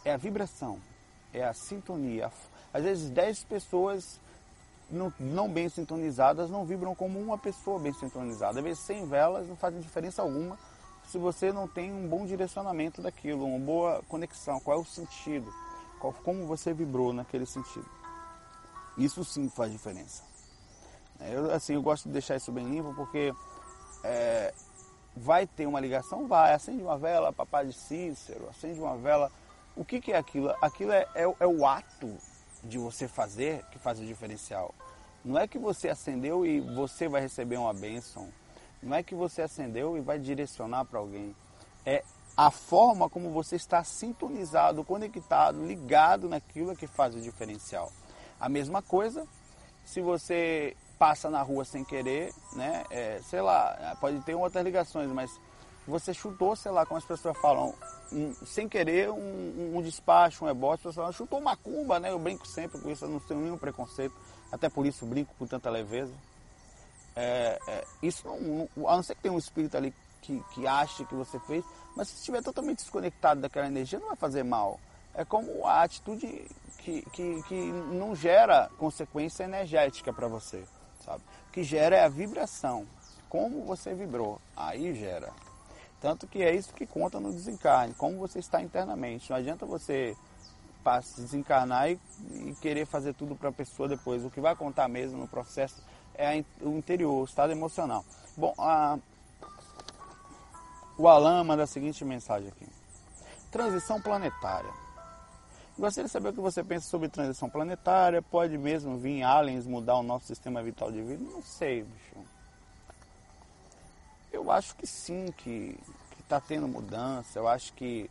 é 0.04 0.12
a 0.12 0.16
vibração 0.16 0.80
é 1.34 1.44
a 1.44 1.52
sintonia. 1.52 2.30
Às 2.72 2.84
vezes 2.84 3.10
10 3.10 3.44
pessoas 3.44 4.20
não, 4.90 5.12
não, 5.18 5.48
bem 5.48 5.68
sintonizadas 5.68 6.50
não 6.50 6.64
vibram 6.64 6.94
como 6.94 7.18
uma 7.20 7.38
pessoa 7.38 7.78
bem 7.78 7.92
sintonizada. 7.92 8.58
Às 8.58 8.64
vezes 8.64 8.80
100 8.80 9.06
velas 9.06 9.48
não 9.48 9.56
fazem 9.56 9.80
diferença 9.80 10.22
alguma 10.22 10.58
se 11.06 11.18
você 11.18 11.52
não 11.52 11.68
tem 11.68 11.92
um 11.92 12.08
bom 12.08 12.24
direcionamento 12.24 13.02
daquilo, 13.02 13.44
uma 13.44 13.58
boa 13.58 14.02
conexão. 14.08 14.58
Qual 14.60 14.78
é 14.78 14.80
o 14.80 14.84
sentido? 14.84 15.52
Qual, 16.00 16.12
como 16.12 16.46
você 16.46 16.72
vibrou 16.72 17.12
naquele 17.12 17.44
sentido? 17.44 17.86
Isso 18.96 19.24
sim 19.24 19.48
faz 19.48 19.70
diferença. 19.70 20.22
Eu, 21.20 21.50
assim, 21.52 21.74
eu 21.74 21.82
gosto 21.82 22.04
de 22.06 22.12
deixar 22.12 22.36
isso 22.36 22.50
bem 22.50 22.66
limpo 22.66 22.94
porque 22.94 23.34
é, 24.02 24.54
vai 25.16 25.46
ter 25.46 25.66
uma 25.66 25.80
ligação? 25.80 26.26
Vai. 26.26 26.54
Acende 26.54 26.82
uma 26.82 26.96
vela, 26.96 27.32
papai 27.32 27.66
de 27.66 27.72
Cícero, 27.74 28.48
acende 28.48 28.80
uma 28.80 28.96
vela 28.96 29.30
o 29.76 29.84
que, 29.84 30.00
que 30.00 30.12
é 30.12 30.16
aquilo? 30.16 30.54
Aquilo 30.62 30.92
é, 30.92 31.06
é, 31.14 31.22
é, 31.22 31.46
o 31.46 31.66
ato 31.66 32.16
de 32.64 32.78
você 32.78 33.06
fazer 33.06 33.64
que 33.70 33.78
faz 33.78 34.00
o 34.00 34.04
diferencial. 34.04 34.74
Não 35.24 35.38
é 35.38 35.46
que 35.46 35.58
você 35.58 35.88
acendeu 35.88 36.44
e 36.44 36.60
você 36.60 37.08
vai 37.08 37.20
receber 37.20 37.56
uma 37.56 37.72
bênção. 37.72 38.28
Não 38.82 38.96
é 38.96 39.02
que 39.02 39.14
você 39.14 39.42
acendeu 39.42 39.96
e 39.96 40.00
vai 40.00 40.18
direcionar 40.18 40.84
para 40.84 40.98
alguém. 40.98 41.34
É 41.86 42.02
a 42.36 42.50
forma 42.50 43.08
como 43.08 43.30
você 43.30 43.56
está 43.56 43.82
sintonizado, 43.84 44.84
conectado, 44.84 45.64
ligado 45.64 46.28
naquilo 46.28 46.76
que 46.76 46.86
faz 46.86 47.14
o 47.14 47.20
diferencial. 47.20 47.90
A 48.38 48.48
mesma 48.48 48.82
coisa 48.82 49.26
se 49.84 50.00
você 50.00 50.76
passa 50.98 51.30
na 51.30 51.42
rua 51.42 51.64
sem 51.64 51.84
querer, 51.84 52.32
né? 52.54 52.84
É, 52.90 53.20
sei 53.22 53.40
lá, 53.40 53.96
pode 54.00 54.20
ter 54.20 54.34
outras 54.34 54.64
ligações, 54.64 55.08
mas 55.10 55.40
você 55.86 56.14
chutou, 56.14 56.56
sei 56.56 56.72
lá, 56.72 56.86
como 56.86 56.98
as 56.98 57.04
pessoas 57.04 57.36
falam, 57.38 57.74
um, 58.12 58.34
sem 58.46 58.68
querer, 58.68 59.10
um, 59.10 59.76
um, 59.76 59.82
despacho, 59.82 60.44
um 60.44 60.48
rebote, 60.48 60.74
as 60.74 60.80
pessoas 60.80 60.96
falam, 60.96 61.12
chutou 61.12 61.40
macumba, 61.40 62.00
né? 62.00 62.10
Eu 62.10 62.18
brinco 62.18 62.46
sempre 62.46 62.80
com 62.80 62.90
isso, 62.90 63.04
eu 63.04 63.08
não 63.08 63.20
tenho 63.20 63.40
nenhum 63.40 63.58
preconceito, 63.58 64.14
até 64.50 64.68
por 64.68 64.86
isso 64.86 65.04
brinco 65.04 65.34
com 65.38 65.46
tanta 65.46 65.68
leveza. 65.68 66.12
É, 67.14 67.58
é, 67.68 67.84
isso 68.02 68.26
não, 68.26 68.88
a 68.88 68.96
não 68.96 69.02
ser 69.02 69.14
que 69.14 69.22
tenha 69.22 69.34
um 69.34 69.38
espírito 69.38 69.76
ali 69.76 69.94
que, 70.20 70.42
que 70.52 70.66
ache 70.66 71.04
que 71.04 71.14
você 71.14 71.38
fez, 71.40 71.64
mas 71.94 72.08
se 72.08 72.16
estiver 72.16 72.42
totalmente 72.42 72.78
desconectado 72.78 73.40
daquela 73.40 73.66
energia, 73.66 73.98
não 73.98 74.08
vai 74.08 74.16
fazer 74.16 74.42
mal. 74.42 74.80
É 75.14 75.24
como 75.24 75.66
a 75.66 75.82
atitude 75.82 76.26
que, 76.78 77.02
que, 77.12 77.42
que 77.44 77.54
não 77.54 78.16
gera 78.16 78.70
consequência 78.78 79.44
energética 79.44 80.12
para 80.12 80.26
você, 80.26 80.64
sabe? 81.04 81.22
O 81.48 81.52
que 81.52 81.62
gera 81.62 81.96
é 81.96 82.04
a 82.04 82.08
vibração. 82.08 82.86
Como 83.28 83.64
você 83.64 83.94
vibrou, 83.94 84.40
aí 84.56 84.94
gera. 84.94 85.32
Tanto 86.04 86.26
que 86.26 86.42
é 86.42 86.54
isso 86.54 86.74
que 86.74 86.86
conta 86.86 87.18
no 87.18 87.32
desencarne, 87.32 87.94
como 87.94 88.18
você 88.18 88.38
está 88.38 88.60
internamente. 88.60 89.30
Não 89.30 89.38
adianta 89.38 89.64
você 89.64 90.14
desencarnar 91.16 91.90
e, 91.90 91.98
e 92.30 92.54
querer 92.60 92.84
fazer 92.84 93.14
tudo 93.14 93.34
para 93.34 93.48
a 93.48 93.52
pessoa 93.52 93.88
depois. 93.88 94.22
O 94.22 94.28
que 94.28 94.38
vai 94.38 94.54
contar 94.54 94.86
mesmo 94.86 95.16
no 95.16 95.26
processo 95.26 95.82
é 96.14 96.44
o 96.60 96.76
interior, 96.76 97.22
o 97.22 97.24
estado 97.24 97.52
emocional. 97.52 98.04
Bom, 98.36 98.52
a, 98.58 98.98
o 100.98 101.08
Alan 101.08 101.42
manda 101.42 101.62
a 101.62 101.66
seguinte 101.66 102.04
mensagem 102.04 102.48
aqui. 102.48 102.66
Transição 103.50 103.98
planetária. 103.98 104.70
Gostaria 105.78 106.04
de 106.04 106.12
saber 106.12 106.28
o 106.28 106.32
que 106.34 106.40
você 106.40 106.62
pensa 106.62 106.86
sobre 106.86 107.08
transição 107.08 107.48
planetária. 107.48 108.20
Pode 108.20 108.58
mesmo 108.58 108.98
vir 108.98 109.22
aliens 109.22 109.66
mudar 109.66 109.96
o 109.96 110.02
nosso 110.02 110.26
sistema 110.26 110.62
vital 110.62 110.92
de 110.92 111.00
vida? 111.00 111.24
Não 111.24 111.40
sei, 111.40 111.82
bicho. 111.82 112.34
Eu 114.34 114.50
acho 114.50 114.74
que 114.74 114.84
sim, 114.84 115.26
que 115.36 115.78
está 116.20 116.40
tendo 116.40 116.66
mudança. 116.66 117.38
Eu 117.38 117.46
acho 117.46 117.72
que, 117.74 118.10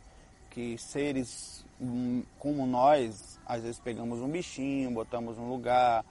que 0.50 0.78
seres 0.78 1.64
hum, 1.78 2.22
como 2.38 2.66
nós, 2.66 3.38
às 3.44 3.62
vezes 3.62 3.78
pegamos 3.78 4.20
um 4.20 4.28
bichinho, 4.28 4.90
botamos 4.90 5.36
no 5.36 5.46
lugar, 5.46 6.02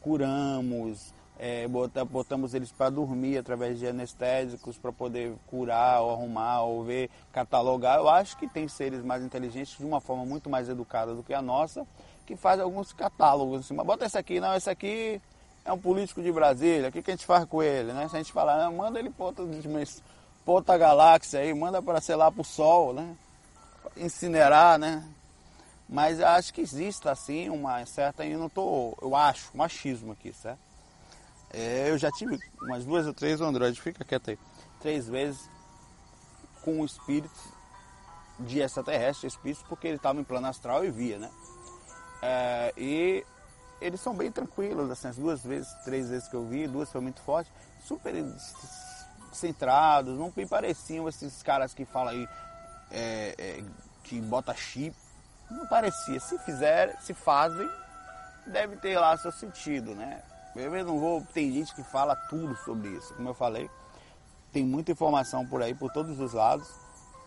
curamos, 0.00 1.12
é, 1.36 1.66
botamos 1.66 2.54
eles 2.54 2.70
para 2.70 2.90
dormir 2.90 3.38
através 3.38 3.80
de 3.80 3.88
anestésicos 3.88 4.78
para 4.78 4.92
poder 4.92 5.34
curar 5.48 6.00
ou 6.00 6.12
arrumar 6.12 6.62
ou 6.62 6.84
ver, 6.84 7.10
catalogar. 7.32 7.98
Eu 7.98 8.08
acho 8.08 8.36
que 8.38 8.46
tem 8.46 8.68
seres 8.68 9.02
mais 9.02 9.20
inteligentes 9.24 9.76
de 9.76 9.84
uma 9.84 10.00
forma 10.00 10.24
muito 10.24 10.48
mais 10.48 10.68
educada 10.68 11.12
do 11.12 11.24
que 11.24 11.34
a 11.34 11.42
nossa, 11.42 11.84
que 12.24 12.36
faz 12.36 12.60
alguns 12.60 12.92
catálogos 12.92 13.62
assim, 13.62 13.74
mas 13.74 13.84
bota 13.84 14.06
esse 14.06 14.16
aqui, 14.16 14.38
não, 14.38 14.54
esse 14.54 14.70
aqui 14.70 15.20
é 15.66 15.72
um 15.72 15.78
político 15.78 16.22
de 16.22 16.30
Brasília, 16.30 16.88
o 16.88 16.92
que, 16.92 17.02
que 17.02 17.10
a 17.10 17.14
gente 17.14 17.26
faz 17.26 17.44
com 17.44 17.60
ele? 17.60 17.92
Né? 17.92 18.08
Se 18.08 18.14
a 18.14 18.18
gente 18.20 18.32
falar, 18.32 18.56
não, 18.64 18.72
manda 18.72 19.00
ele 19.00 19.10
para 19.10 19.26
outra, 19.26 19.44
outra 20.46 20.78
galáxia 20.78 21.40
aí, 21.40 21.52
manda 21.52 21.82
para, 21.82 22.00
sei 22.00 22.14
lá, 22.14 22.30
para 22.30 22.40
o 22.40 22.44
Sol, 22.44 22.94
né? 22.94 23.16
Incinerar, 23.96 24.78
né? 24.78 25.04
Mas 25.88 26.20
acho 26.20 26.54
que 26.54 26.60
existe, 26.60 27.08
assim, 27.08 27.48
uma 27.50 27.84
certa, 27.84 28.24
eu 28.24 28.38
não 28.38 28.48
tô, 28.48 28.96
eu 29.02 29.14
acho, 29.16 29.50
machismo 29.56 30.12
aqui, 30.12 30.32
certo? 30.32 30.60
É, 31.52 31.90
eu 31.90 31.98
já 31.98 32.10
tive 32.12 32.38
umas 32.62 32.84
duas 32.84 33.06
ou 33.06 33.14
três, 33.14 33.40
Android, 33.40 33.80
fica 33.80 34.04
quieto 34.04 34.30
aí, 34.30 34.38
três 34.80 35.08
vezes 35.08 35.48
com 36.62 36.80
o 36.80 36.84
espírito 36.84 37.56
de 38.38 38.60
extraterrestre, 38.60 39.26
espírito, 39.26 39.64
porque 39.68 39.88
ele 39.88 39.96
estava 39.96 40.20
em 40.20 40.24
plano 40.24 40.46
astral 40.46 40.84
e 40.84 40.90
via, 40.90 41.18
né? 41.18 41.30
É, 42.22 42.72
e 42.76 43.24
eles 43.80 44.00
são 44.00 44.14
bem 44.14 44.30
tranquilos, 44.32 44.90
assim, 44.90 45.08
as 45.08 45.16
duas 45.16 45.42
vezes, 45.42 45.72
três 45.84 46.08
vezes 46.08 46.28
que 46.28 46.34
eu 46.34 46.46
vi, 46.46 46.66
duas 46.66 46.90
foi 46.90 47.00
muito 47.00 47.20
forte, 47.20 47.50
super 47.80 48.14
centrados, 49.32 50.18
não 50.18 50.32
me 50.34 50.46
pareciam 50.46 51.08
esses 51.08 51.42
caras 51.42 51.74
que 51.74 51.84
falam 51.84 52.14
aí 52.14 52.28
é, 52.90 53.34
é, 53.38 53.64
que 54.02 54.20
bota 54.20 54.54
chip, 54.54 54.96
não 55.50 55.66
parecia. 55.66 56.18
Se 56.20 56.38
fizer, 56.38 56.98
se 57.02 57.12
fazem, 57.12 57.68
deve 58.46 58.76
ter 58.76 58.98
lá 58.98 59.16
seu 59.18 59.32
sentido, 59.32 59.94
né? 59.94 60.22
Eu 60.54 60.70
não 60.84 60.98
vou, 60.98 61.22
tem 61.34 61.52
gente 61.52 61.74
que 61.74 61.82
fala 61.82 62.16
tudo 62.16 62.56
sobre 62.64 62.88
isso, 62.88 63.12
como 63.14 63.28
eu 63.28 63.34
falei, 63.34 63.68
tem 64.52 64.64
muita 64.64 64.92
informação 64.92 65.46
por 65.46 65.62
aí, 65.62 65.74
por 65.74 65.92
todos 65.92 66.18
os 66.18 66.32
lados. 66.32 66.66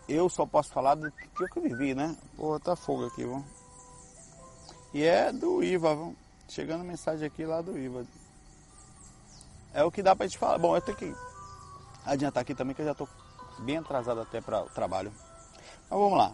Eu 0.08 0.28
só 0.28 0.44
posso 0.44 0.72
falar 0.72 0.96
do 0.96 1.12
que 1.12 1.58
eu 1.58 1.62
vivi, 1.62 1.94
né? 1.94 2.16
Pô, 2.36 2.58
tá 2.58 2.74
fogo 2.74 3.06
aqui, 3.06 3.24
vamos. 3.24 3.46
E 4.92 5.04
é 5.04 5.32
do 5.32 5.62
IVA, 5.62 5.94
vamos 5.94 6.29
Chegando 6.50 6.82
mensagem 6.82 7.24
aqui 7.24 7.46
lá 7.46 7.62
do 7.62 7.78
Iva. 7.78 8.04
É 9.72 9.84
o 9.84 9.90
que 9.90 10.02
dá 10.02 10.16
pra 10.16 10.26
gente 10.26 10.36
falar. 10.36 10.58
Bom, 10.58 10.74
eu 10.74 10.80
tenho 10.80 10.98
que 10.98 11.14
adiantar 12.04 12.42
aqui 12.42 12.56
também 12.56 12.74
que 12.74 12.82
eu 12.82 12.86
já 12.86 12.94
tô 12.94 13.08
bem 13.60 13.78
atrasado 13.78 14.20
até 14.20 14.40
para 14.40 14.62
o 14.62 14.68
trabalho. 14.70 15.12
Mas 15.88 15.98
vamos 15.98 16.18
lá. 16.18 16.32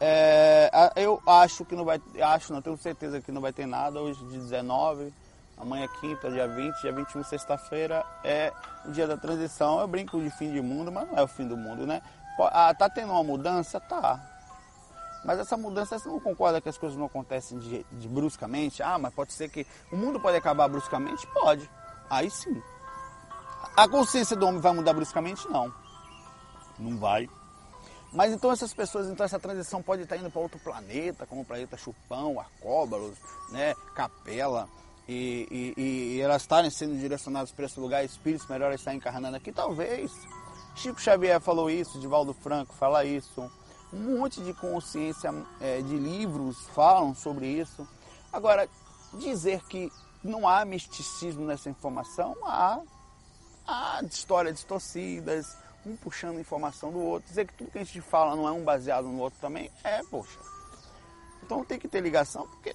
É, 0.00 0.70
eu 0.96 1.22
acho 1.26 1.66
que 1.66 1.76
não 1.76 1.84
vai, 1.84 2.00
acho, 2.22 2.52
não 2.52 2.62
tenho 2.62 2.78
certeza 2.78 3.20
que 3.20 3.30
não 3.30 3.42
vai 3.42 3.52
ter 3.52 3.66
nada 3.66 4.00
hoje 4.00 4.18
de 4.24 4.38
19, 4.38 5.12
amanhã 5.56 5.84
é 5.84 6.00
quinta, 6.00 6.30
dia 6.30 6.48
20, 6.48 6.80
dia 6.80 6.92
21, 6.92 7.22
sexta-feira 7.22 8.04
é 8.24 8.52
o 8.86 8.90
dia 8.90 9.06
da 9.06 9.18
transição. 9.18 9.78
Eu 9.78 9.86
brinco 9.86 10.18
de 10.18 10.30
fim 10.30 10.50
de 10.50 10.62
mundo, 10.62 10.90
mas 10.90 11.06
não 11.08 11.18
é 11.18 11.22
o 11.22 11.28
fim 11.28 11.46
do 11.46 11.58
mundo, 11.58 11.86
né? 11.86 12.00
Ah, 12.38 12.74
tá 12.74 12.88
tendo 12.88 13.12
uma 13.12 13.22
mudança? 13.22 13.78
Tá. 13.78 14.31
Mas 15.24 15.38
essa 15.38 15.56
mudança, 15.56 15.98
você 15.98 16.08
não 16.08 16.18
concorda 16.18 16.60
que 16.60 16.68
as 16.68 16.78
coisas 16.78 16.98
não 16.98 17.06
acontecem 17.06 17.58
de, 17.58 17.84
de 17.92 18.08
bruscamente? 18.08 18.82
Ah, 18.82 18.98
mas 18.98 19.14
pode 19.14 19.32
ser 19.32 19.48
que 19.48 19.66
o 19.90 19.96
mundo 19.96 20.18
pode 20.18 20.36
acabar 20.36 20.68
bruscamente? 20.68 21.26
Pode. 21.28 21.68
Aí 22.10 22.30
sim. 22.30 22.60
A 23.76 23.88
consciência 23.88 24.36
do 24.36 24.46
homem 24.46 24.60
vai 24.60 24.72
mudar 24.72 24.92
bruscamente? 24.92 25.48
Não. 25.48 25.72
Não 26.78 26.98
vai. 26.98 27.28
Mas 28.12 28.32
então 28.32 28.52
essas 28.52 28.74
pessoas, 28.74 29.08
então 29.08 29.24
essa 29.24 29.38
transição 29.38 29.82
pode 29.82 30.02
estar 30.02 30.16
indo 30.16 30.30
para 30.30 30.42
outro 30.42 30.58
planeta, 30.58 31.26
como 31.26 31.40
o 31.40 31.44
planeta 31.44 31.78
Chupão, 31.78 32.38
Arcóbalos, 32.38 33.16
né, 33.50 33.74
Capela, 33.94 34.68
e, 35.08 35.74
e, 35.76 35.82
e 36.16 36.20
elas 36.20 36.42
estarem 36.42 36.70
sendo 36.70 36.98
direcionadas 36.98 37.50
para 37.52 37.64
esse 37.64 37.80
lugar, 37.80 38.04
espíritos 38.04 38.46
melhores 38.48 38.80
estar 38.80 38.94
encarnando 38.94 39.36
aqui, 39.36 39.50
talvez. 39.50 40.12
Chico 40.74 41.00
Xavier 41.00 41.40
falou 41.40 41.70
isso, 41.70 41.98
Divaldo 41.98 42.34
Franco 42.34 42.74
fala 42.74 43.04
isso, 43.04 43.50
um 43.92 44.18
monte 44.18 44.40
de 44.42 44.54
consciência 44.54 45.32
é, 45.60 45.82
de 45.82 45.96
livros 45.96 46.66
falam 46.74 47.14
sobre 47.14 47.46
isso. 47.46 47.86
Agora, 48.32 48.68
dizer 49.14 49.62
que 49.66 49.92
não 50.22 50.48
há 50.48 50.64
misticismo 50.64 51.44
nessa 51.44 51.68
informação, 51.68 52.36
há, 52.44 52.80
há 53.66 54.00
histórias 54.04 54.54
distorcidas, 54.54 55.56
um 55.84 55.96
puxando 55.96 56.38
informação 56.38 56.90
do 56.90 57.00
outro. 57.00 57.28
Dizer 57.28 57.46
que 57.46 57.54
tudo 57.54 57.70
que 57.70 57.78
a 57.78 57.84
gente 57.84 58.00
fala 58.00 58.36
não 58.36 58.48
é 58.48 58.52
um 58.52 58.64
baseado 58.64 59.04
no 59.04 59.18
outro 59.18 59.38
também, 59.40 59.70
é, 59.84 60.02
poxa. 60.04 60.38
Então 61.42 61.64
tem 61.64 61.78
que 61.78 61.88
ter 61.88 62.00
ligação, 62.00 62.46
porque 62.46 62.74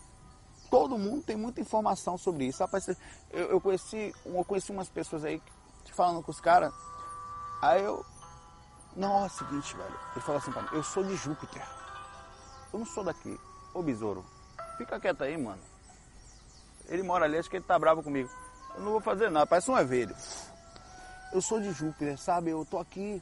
todo 0.69 0.97
mundo 0.97 1.23
tem 1.23 1.35
muita 1.35 1.61
informação 1.61 2.17
sobre 2.17 2.45
isso. 2.45 2.63
Eu, 3.31 3.51
eu 3.51 3.61
conheci, 3.61 4.13
eu 4.25 4.45
conheci 4.45 4.71
umas 4.71 4.89
pessoas 4.89 5.23
aí 5.23 5.41
falando 5.93 6.21
com 6.21 6.31
os 6.31 6.39
caras, 6.39 6.71
aí 7.61 7.83
eu. 7.83 8.05
Não, 8.97 9.23
é 9.23 9.27
o 9.27 9.29
seguinte, 9.29 9.77
velho. 9.77 9.99
Ele 10.13 10.25
falou 10.25 10.41
assim 10.41 10.51
pra 10.51 10.63
mim, 10.63 10.69
eu 10.73 10.83
sou 10.83 11.03
de 11.03 11.15
Júpiter. 11.15 11.65
Eu 12.73 12.79
não 12.79 12.85
sou 12.85 13.03
daqui. 13.03 13.39
Ô 13.73 13.81
besouro, 13.81 14.25
fica 14.77 14.99
quieto 14.99 15.23
aí, 15.23 15.37
mano. 15.37 15.61
Ele 16.89 17.03
mora 17.03 17.23
ali, 17.23 17.37
acho 17.37 17.49
que 17.49 17.55
ele 17.55 17.65
tá 17.65 17.79
bravo 17.79 18.03
comigo. 18.03 18.29
Eu 18.75 18.81
não 18.81 18.91
vou 18.91 19.01
fazer 19.01 19.29
nada, 19.29 19.47
parece 19.47 19.71
um 19.71 19.77
evelho 19.77 20.15
eu 21.31 21.41
sou 21.41 21.59
de 21.59 21.71
Júpiter, 21.71 22.17
sabe? 22.17 22.51
Eu 22.51 22.65
tô 22.65 22.79
aqui, 22.79 23.21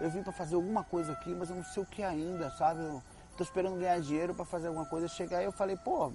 eu 0.00 0.10
vim 0.10 0.22
para 0.22 0.32
fazer 0.32 0.54
alguma 0.54 0.82
coisa 0.84 1.12
aqui, 1.12 1.30
mas 1.30 1.50
eu 1.50 1.56
não 1.56 1.64
sei 1.64 1.82
o 1.82 1.86
que 1.86 2.02
ainda, 2.02 2.50
sabe? 2.50 2.80
Eu 2.80 3.02
tô 3.36 3.44
esperando 3.44 3.78
ganhar 3.78 4.00
dinheiro 4.00 4.34
para 4.34 4.44
fazer 4.44 4.68
alguma 4.68 4.86
coisa. 4.86 5.08
Chegar 5.08 5.38
aí 5.38 5.44
eu 5.44 5.52
falei, 5.52 5.76
pô, 5.76 6.12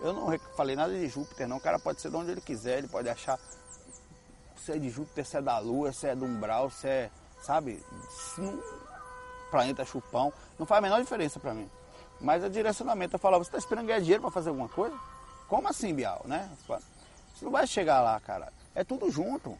eu 0.00 0.12
não 0.12 0.38
falei 0.56 0.76
nada 0.76 0.92
de 0.92 1.08
Júpiter, 1.08 1.48
não. 1.48 1.56
O 1.56 1.60
cara 1.60 1.78
pode 1.78 2.00
ser 2.00 2.10
de 2.10 2.16
onde 2.16 2.30
ele 2.30 2.40
quiser, 2.40 2.78
ele 2.78 2.88
pode 2.88 3.08
achar 3.08 3.38
se 4.56 4.72
é 4.72 4.78
de 4.78 4.88
Júpiter, 4.88 5.26
se 5.26 5.36
é 5.36 5.42
da 5.42 5.58
Lua, 5.58 5.92
se 5.92 6.06
é 6.06 6.14
do 6.14 6.24
umbral, 6.24 6.70
se 6.70 6.86
é, 6.86 7.10
sabe? 7.42 7.82
Não, 8.38 8.62
planeta 9.50 9.84
chupão, 9.84 10.32
não 10.58 10.66
faz 10.66 10.78
a 10.78 10.82
menor 10.82 11.00
diferença 11.00 11.38
para 11.38 11.54
mim. 11.54 11.70
Mas 12.20 12.42
o 12.42 12.48
direcionamento, 12.48 13.16
eu 13.16 13.20
você 13.20 13.42
está 13.42 13.58
esperando 13.58 13.86
ganhar 13.86 14.00
dinheiro 14.00 14.22
para 14.22 14.30
fazer 14.30 14.48
alguma 14.48 14.68
coisa? 14.68 14.96
Como 15.48 15.68
assim, 15.68 15.94
Bial, 15.94 16.22
né? 16.24 16.50
Você 16.66 17.44
não 17.44 17.52
vai 17.52 17.66
chegar 17.66 18.00
lá, 18.00 18.18
cara. 18.20 18.52
É 18.74 18.82
tudo 18.82 19.10
junto. 19.10 19.56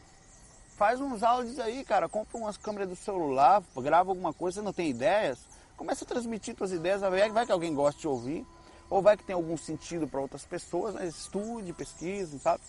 Faz 0.77 1.01
uns 1.01 1.23
áudios 1.23 1.59
aí, 1.59 1.85
cara. 1.85 2.09
Compra 2.09 2.39
umas 2.39 2.57
câmeras 2.57 2.89
do 2.89 2.97
celular, 2.97 3.63
grava 3.77 4.11
alguma 4.11 4.33
coisa, 4.33 4.61
você 4.61 4.65
não 4.65 4.73
tem 4.73 4.91
ideias. 4.91 5.39
Começa 5.77 6.05
a 6.05 6.09
transmitir 6.09 6.57
suas 6.57 6.73
ideias, 6.73 7.01
vai 7.01 7.47
que 7.47 7.53
alguém 7.53 7.75
gosta 7.75 8.01
de 8.01 8.09
ouvir, 8.09 8.47
ou 8.89 9.03
vai 9.03 9.17
que 9.17 9.25
tem 9.25 9.35
algum 9.35 9.57
sentido 9.57 10.07
para 10.09 10.21
outras 10.21 10.45
pessoas, 10.45 10.95
né? 10.95 11.07
Estude, 11.07 11.73
pesquise, 11.73 12.39
sabe? 12.39 12.63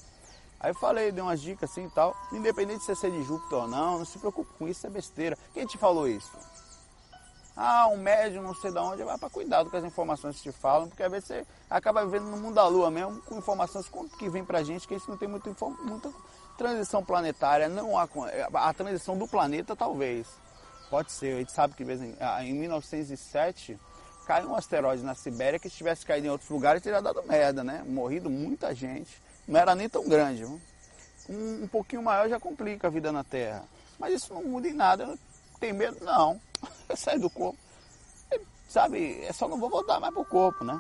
Aí 0.66 0.72
eu 0.72 0.76
falei, 0.76 1.12
dei 1.12 1.22
umas 1.22 1.40
dicas 1.40 1.70
assim 1.70 1.86
e 1.86 1.90
tal. 1.92 2.18
Independente 2.32 2.80
de 2.80 2.86
você 2.86 2.96
ser 2.96 3.12
de 3.12 3.22
Júpiter 3.22 3.60
ou 3.60 3.68
não, 3.68 4.00
não 4.00 4.06
se 4.06 4.18
preocupe 4.18 4.52
com 4.58 4.68
isso, 4.68 4.88
é 4.88 4.90
besteira. 4.90 5.38
Quem 5.54 5.64
te 5.64 5.78
falou 5.78 6.08
isso? 6.08 6.32
Ah, 7.56 7.88
um 7.88 7.98
médium, 7.98 8.42
não 8.42 8.56
sei 8.56 8.72
de 8.72 8.80
onde, 8.80 9.04
vai 9.04 9.16
para 9.16 9.30
cuidado 9.30 9.70
com 9.70 9.78
as 9.78 9.84
informações 9.84 10.38
que 10.38 10.42
te 10.42 10.52
falam, 10.52 10.88
porque 10.88 11.04
às 11.04 11.12
vezes 11.12 11.28
você 11.28 11.46
acaba 11.70 12.04
vivendo 12.04 12.26
no 12.32 12.38
mundo 12.38 12.56
da 12.56 12.68
lua 12.68 12.90
mesmo, 12.90 13.22
com 13.22 13.38
informações 13.38 13.86
que 14.18 14.28
vem 14.28 14.44
pra 14.44 14.64
gente, 14.64 14.88
que 14.88 14.96
a 14.96 14.98
gente 14.98 15.08
não 15.08 15.18
tem 15.18 15.28
muita, 15.28 15.54
muita 15.84 16.12
Transição 16.58 17.04
planetária 17.04 17.70
não 17.70 17.96
há. 17.96 18.08
A 18.56 18.74
transição 18.74 19.16
do 19.16 19.28
planeta 19.28 19.76
talvez. 19.76 20.26
Pode 20.90 21.12
ser. 21.12 21.36
A 21.36 21.40
gente 21.40 21.52
sabe 21.52 21.76
que 21.76 21.84
em 21.84 22.54
1907 22.54 23.78
caiu 24.26 24.50
um 24.50 24.56
asteroide 24.56 25.04
na 25.04 25.14
Sibéria 25.14 25.60
que 25.60 25.70
se 25.70 25.76
tivesse 25.76 26.06
caído 26.06 26.26
em 26.26 26.30
outros 26.32 26.50
lugares 26.50 26.82
teria 26.82 27.04
dado 27.04 27.22
merda, 27.24 27.64
né? 27.64 27.84
Morrido 27.86 28.32
muita 28.32 28.74
gente. 28.74 29.22
Não 29.48 29.60
era 29.60 29.76
nem 29.76 29.88
tão 29.88 30.08
grande. 30.08 30.46
Um, 30.46 30.60
um 31.30 31.68
pouquinho 31.68 32.04
maior 32.04 32.28
já 32.30 32.40
complica 32.40 32.88
a 32.88 32.92
vida 32.92 33.12
na 33.12 33.24
Terra. 33.24 33.64
Mas 34.00 34.14
isso 34.14 34.34
não 34.34 34.44
muda 34.44 34.68
em 34.68 34.74
nada. 34.74 35.18
Tem 35.60 35.74
medo? 35.74 36.04
Não. 36.04 36.40
Sai 36.96 37.18
do 37.20 37.30
corpo. 37.30 37.58
Sabe, 38.68 39.22
é 39.22 39.32
só 39.32 39.48
não 39.48 39.60
vou 39.60 39.70
voltar 39.70 40.00
mais 40.00 40.14
pro 40.14 40.26
corpo, 40.26 40.64
né? 40.64 40.80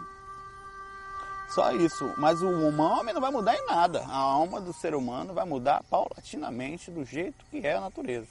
Só 1.49 1.71
isso. 1.71 2.13
Mas 2.17 2.41
o 2.41 2.49
homem 2.49 3.13
não 3.13 3.21
vai 3.21 3.31
mudar 3.31 3.55
em 3.55 3.65
nada. 3.65 4.03
A 4.05 4.17
alma 4.17 4.59
do 4.59 4.73
ser 4.73 4.95
humano 4.95 5.33
vai 5.33 5.45
mudar 5.45 5.83
paulatinamente 5.89 6.91
do 6.91 7.05
jeito 7.05 7.45
que 7.45 7.65
é 7.65 7.75
a 7.75 7.81
natureza. 7.81 8.27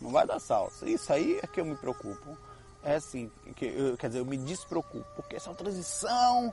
Não 0.00 0.10
vai 0.10 0.26
dar 0.26 0.40
salsa. 0.40 0.88
Isso 0.88 1.12
aí 1.12 1.38
é 1.42 1.46
que 1.46 1.60
eu 1.60 1.64
me 1.64 1.76
preocupo. 1.76 2.36
É 2.82 2.94
assim, 2.94 3.30
que 3.56 3.66
eu, 3.66 3.96
quer 3.96 4.08
dizer, 4.08 4.20
eu 4.20 4.24
me 4.24 4.36
despreocupo. 4.36 5.06
Porque 5.14 5.36
essa 5.36 5.52
transição, 5.54 6.52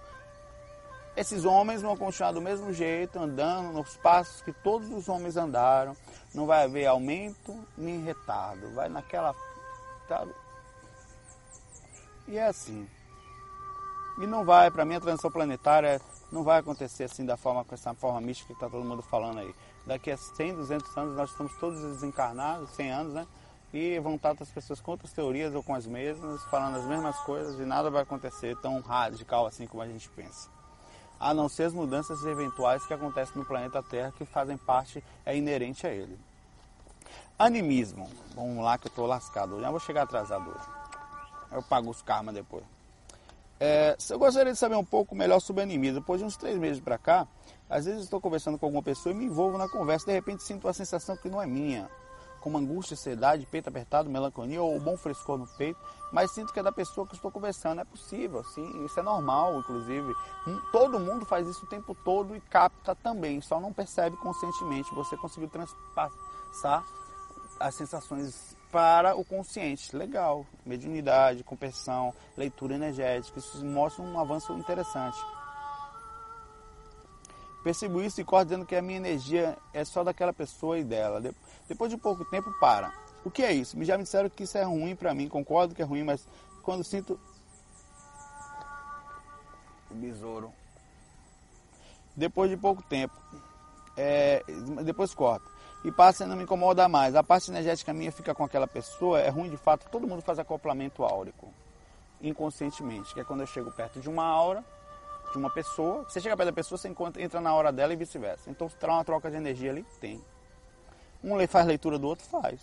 esses 1.16 1.46
homens 1.46 1.82
vão 1.82 1.96
continuar 1.96 2.34
do 2.34 2.42
mesmo 2.42 2.74
jeito, 2.74 3.18
andando 3.18 3.72
nos 3.72 3.96
passos 3.98 4.42
que 4.42 4.52
todos 4.52 4.92
os 4.92 5.08
homens 5.08 5.38
andaram. 5.38 5.96
Não 6.34 6.46
vai 6.46 6.66
haver 6.66 6.86
aumento 6.86 7.58
nem 7.78 8.04
retardo. 8.04 8.74
Vai 8.74 8.90
naquela. 8.90 9.34
Sabe? 10.08 10.34
E 12.28 12.38
é 12.38 12.48
assim. 12.48 12.88
E 14.20 14.28
não 14.28 14.44
vai, 14.44 14.70
para 14.72 14.86
mim 14.86 14.96
a 14.96 15.00
transição 15.00 15.32
planetária 15.32 16.02
não 16.32 16.44
vai 16.44 16.60
acontecer 16.60 17.04
assim 17.04 17.26
da 17.26 17.38
forma, 17.38 17.64
com 17.64 17.76
essa 17.76 17.94
forma 17.94 18.20
mística 18.20 18.48
que 18.48 18.54
está 18.54 18.70
todo 18.70 18.84
mundo 18.84 19.02
falando 19.02 19.40
aí. 19.40 19.56
Daqui 19.86 20.12
a 20.12 20.18
100, 20.18 20.56
200 20.56 20.98
anos 20.98 21.16
nós 21.16 21.32
estamos 21.32 21.54
todos 21.58 21.82
desencarnados, 21.82 22.70
100 22.72 22.92
anos, 22.92 23.14
né? 23.14 23.28
E 23.74 24.00
vão 24.00 24.16
estar 24.16 24.30
outras 24.30 24.50
pessoas 24.50 24.80
com 24.80 24.92
outras 24.92 25.12
teorias 25.12 25.54
ou 25.54 25.62
com 25.62 25.76
as 25.76 25.86
mesmas, 25.86 26.44
falando 26.46 26.78
as 26.78 26.86
mesmas 26.86 27.18
coisas 27.20 27.60
e 27.60 27.66
nada 27.66 27.90
vai 27.90 28.04
acontecer 28.04 28.56
tão 28.58 28.80
radical 28.80 29.46
assim 29.46 29.68
como 29.68 29.84
a 29.84 29.88
gente 29.88 30.10
pensa. 30.10 30.55
A 31.20 31.34
não 31.34 31.48
ser 31.48 31.64
as 31.64 31.74
mudanças 31.74 32.24
eventuais 32.26 32.86
que 32.86 32.94
acontecem 32.94 33.38
no 33.38 33.46
planeta 33.46 33.82
Terra 33.82 34.14
que 34.18 34.26
fazem 34.26 34.58
parte, 34.58 35.04
é 35.26 35.36
inerente 35.36 35.88
a 35.88 35.90
ele. 35.90 36.20
Animismo. 37.38 38.10
Vamos 38.34 38.64
lá 38.64 38.78
que 38.78 38.88
eu 38.88 38.90
estou 38.90 39.06
lascado. 39.06 39.60
Já 39.60 39.70
vou 39.70 39.80
chegar 39.80 40.04
atrasado 40.04 40.50
hoje. 40.50 40.68
Eu 41.52 41.62
pago 41.64 41.90
os 41.90 42.02
karma 42.02 42.32
depois. 42.32 42.64
É, 43.60 43.96
eu 44.10 44.20
gostaria 44.20 44.52
de 44.52 44.60
saber 44.60 44.76
um 44.76 44.84
pouco 44.84 45.16
melhor 45.16 45.40
sobre 45.40 45.64
animismo. 45.64 46.00
Depois 46.00 46.20
de 46.20 46.26
uns 46.26 46.38
três 46.38 46.58
meses 46.58 46.82
para 46.82 46.98
cá, 46.98 47.28
às 47.70 47.86
vezes 47.86 48.04
estou 48.04 48.22
conversando 48.22 48.58
com 48.58 48.66
alguma 48.66 48.84
pessoa 48.84 49.14
e 49.14 49.18
me 49.18 49.26
envolvo 49.26 49.58
na 49.58 49.68
conversa. 49.68 50.06
De 50.06 50.14
repente 50.14 50.44
sinto 50.44 50.68
uma 50.68 50.74
sensação 50.74 51.18
que 51.18 51.30
não 51.30 51.42
é 51.42 51.46
minha, 51.46 51.90
como 52.46 52.60
angústia, 52.60 52.94
ansiedade, 52.94 53.48
peito 53.48 53.70
apertado, 53.70 54.08
melancolia 54.08 54.62
ou 54.62 54.80
bom 54.80 54.96
frescor 54.96 55.36
no 55.36 55.48
peito, 55.48 55.80
mas 56.12 56.30
sinto 56.30 56.54
que 56.54 56.60
é 56.60 56.64
da 56.64 56.72
pessoa 56.72 57.08
que 57.08 57.16
estou 57.16 57.32
conversando. 57.32 57.82
É 57.82 57.84
possível, 57.84 58.44
sim, 58.44 58.86
isso 58.86 59.00
é 59.00 59.02
normal, 59.02 59.58
inclusive. 59.58 60.14
Todo 60.72 61.00
mundo 61.00 61.26
faz 61.26 61.48
isso 61.48 61.66
o 61.66 61.68
tempo 61.68 61.98
todo 62.06 62.36
e 62.36 62.42
capta 62.42 62.94
também, 62.94 63.42
só 63.42 63.60
não 63.60 63.74
percebe 63.74 64.16
conscientemente. 64.18 64.94
Você 64.94 65.18
conseguiu 65.18 65.50
transpassar 65.50 66.86
as 67.60 67.74
sensações 67.74 68.56
para 68.72 69.16
o 69.16 69.26
consciente. 69.26 69.96
Legal. 69.96 70.46
Mediunidade, 70.64 71.44
compreensão, 71.44 72.14
leitura 72.38 72.76
energética. 72.76 73.40
Isso 73.40 73.66
mostra 73.66 74.04
um 74.04 74.20
avanço 74.20 74.54
interessante. 74.54 75.18
Percebo 77.64 78.00
isso 78.00 78.22
e 78.22 78.24
corro 78.24 78.44
dizendo 78.44 78.64
que 78.64 78.76
a 78.76 78.82
minha 78.84 79.00
energia 79.00 79.58
é 79.74 79.84
só 79.84 80.04
daquela 80.04 80.32
pessoa 80.32 80.78
e 80.78 80.84
dela. 80.84 81.20
Depois 81.68 81.90
de 81.92 81.98
pouco 81.98 82.24
tempo, 82.26 82.52
para. 82.60 82.94
O 83.24 83.32
que 83.32 83.44
é 83.44 83.52
isso? 83.52 83.82
Já 83.84 83.98
me 83.98 84.04
disseram 84.04 84.30
que 84.30 84.44
isso 84.44 84.58
é 84.58 84.64
ruim 84.64 84.96
para 84.96 85.14
mim. 85.14 85.28
Concordo 85.28 85.74
que 85.74 85.82
é 85.82 85.86
ruim, 85.86 86.04
mas 86.04 86.28
quando 86.62 86.84
sinto. 86.84 87.20
O 89.90 89.96
besouro. 89.96 90.54
Depois 92.16 92.50
de 92.50 92.58
pouco 92.58 92.84
tempo. 92.84 93.16
É... 93.98 94.44
Depois 94.84 95.14
corta 95.14 95.56
e 95.86 95.92
passa 95.92 96.24
a 96.24 96.28
não 96.28 96.36
me 96.36 96.44
incomodar 96.44 96.90
mais. 96.90 97.16
A 97.16 97.22
parte 97.22 97.52
energética 97.52 97.94
minha 97.94 98.12
fica 98.12 98.34
com 98.34 98.44
aquela 98.44 98.66
pessoa, 98.66 99.20
é 99.20 99.30
ruim 99.30 99.52
de 99.52 99.58
fato, 99.58 99.88
todo 99.92 100.08
mundo 100.08 100.22
faz 100.24 100.40
acoplamento 100.40 101.04
áurico, 101.04 101.54
inconscientemente, 102.20 103.14
que 103.14 103.20
é 103.20 103.24
quando 103.24 103.42
eu 103.42 103.48
chego 103.48 103.72
perto 103.72 104.00
de 104.00 104.10
uma 104.10 104.26
aura, 104.26 104.66
de 105.32 105.38
uma 105.38 105.50
pessoa, 105.52 106.04
você 106.04 106.20
chega 106.20 106.36
perto 106.36 106.50
da 106.50 106.54
pessoa, 106.54 106.76
você 106.76 106.90
encontra, 106.90 107.22
entra 107.22 107.40
na 107.40 107.54
hora 107.54 107.72
dela 107.72 107.94
e 107.94 107.96
vice-versa. 107.96 108.50
Então, 108.50 108.68
terá 108.68 108.94
uma 108.94 109.06
troca 109.06 109.30
de 109.30 109.38
energia 109.38 109.70
ali, 109.70 109.86
tem. 110.02 110.20
Um 111.26 111.48
faz 111.48 111.66
leitura 111.66 111.98
do 111.98 112.08
outro, 112.08 112.26
faz. 112.28 112.62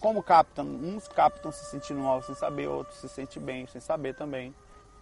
Como 0.00 0.22
captam? 0.22 0.66
Uns 0.66 1.08
captam 1.08 1.50
se 1.50 1.64
sentindo 1.70 2.00
mal 2.00 2.22
sem 2.22 2.34
saber, 2.34 2.68
outros 2.68 3.00
se 3.00 3.08
sentem 3.08 3.42
bem 3.42 3.66
sem 3.66 3.80
saber 3.80 4.14
também. 4.14 4.54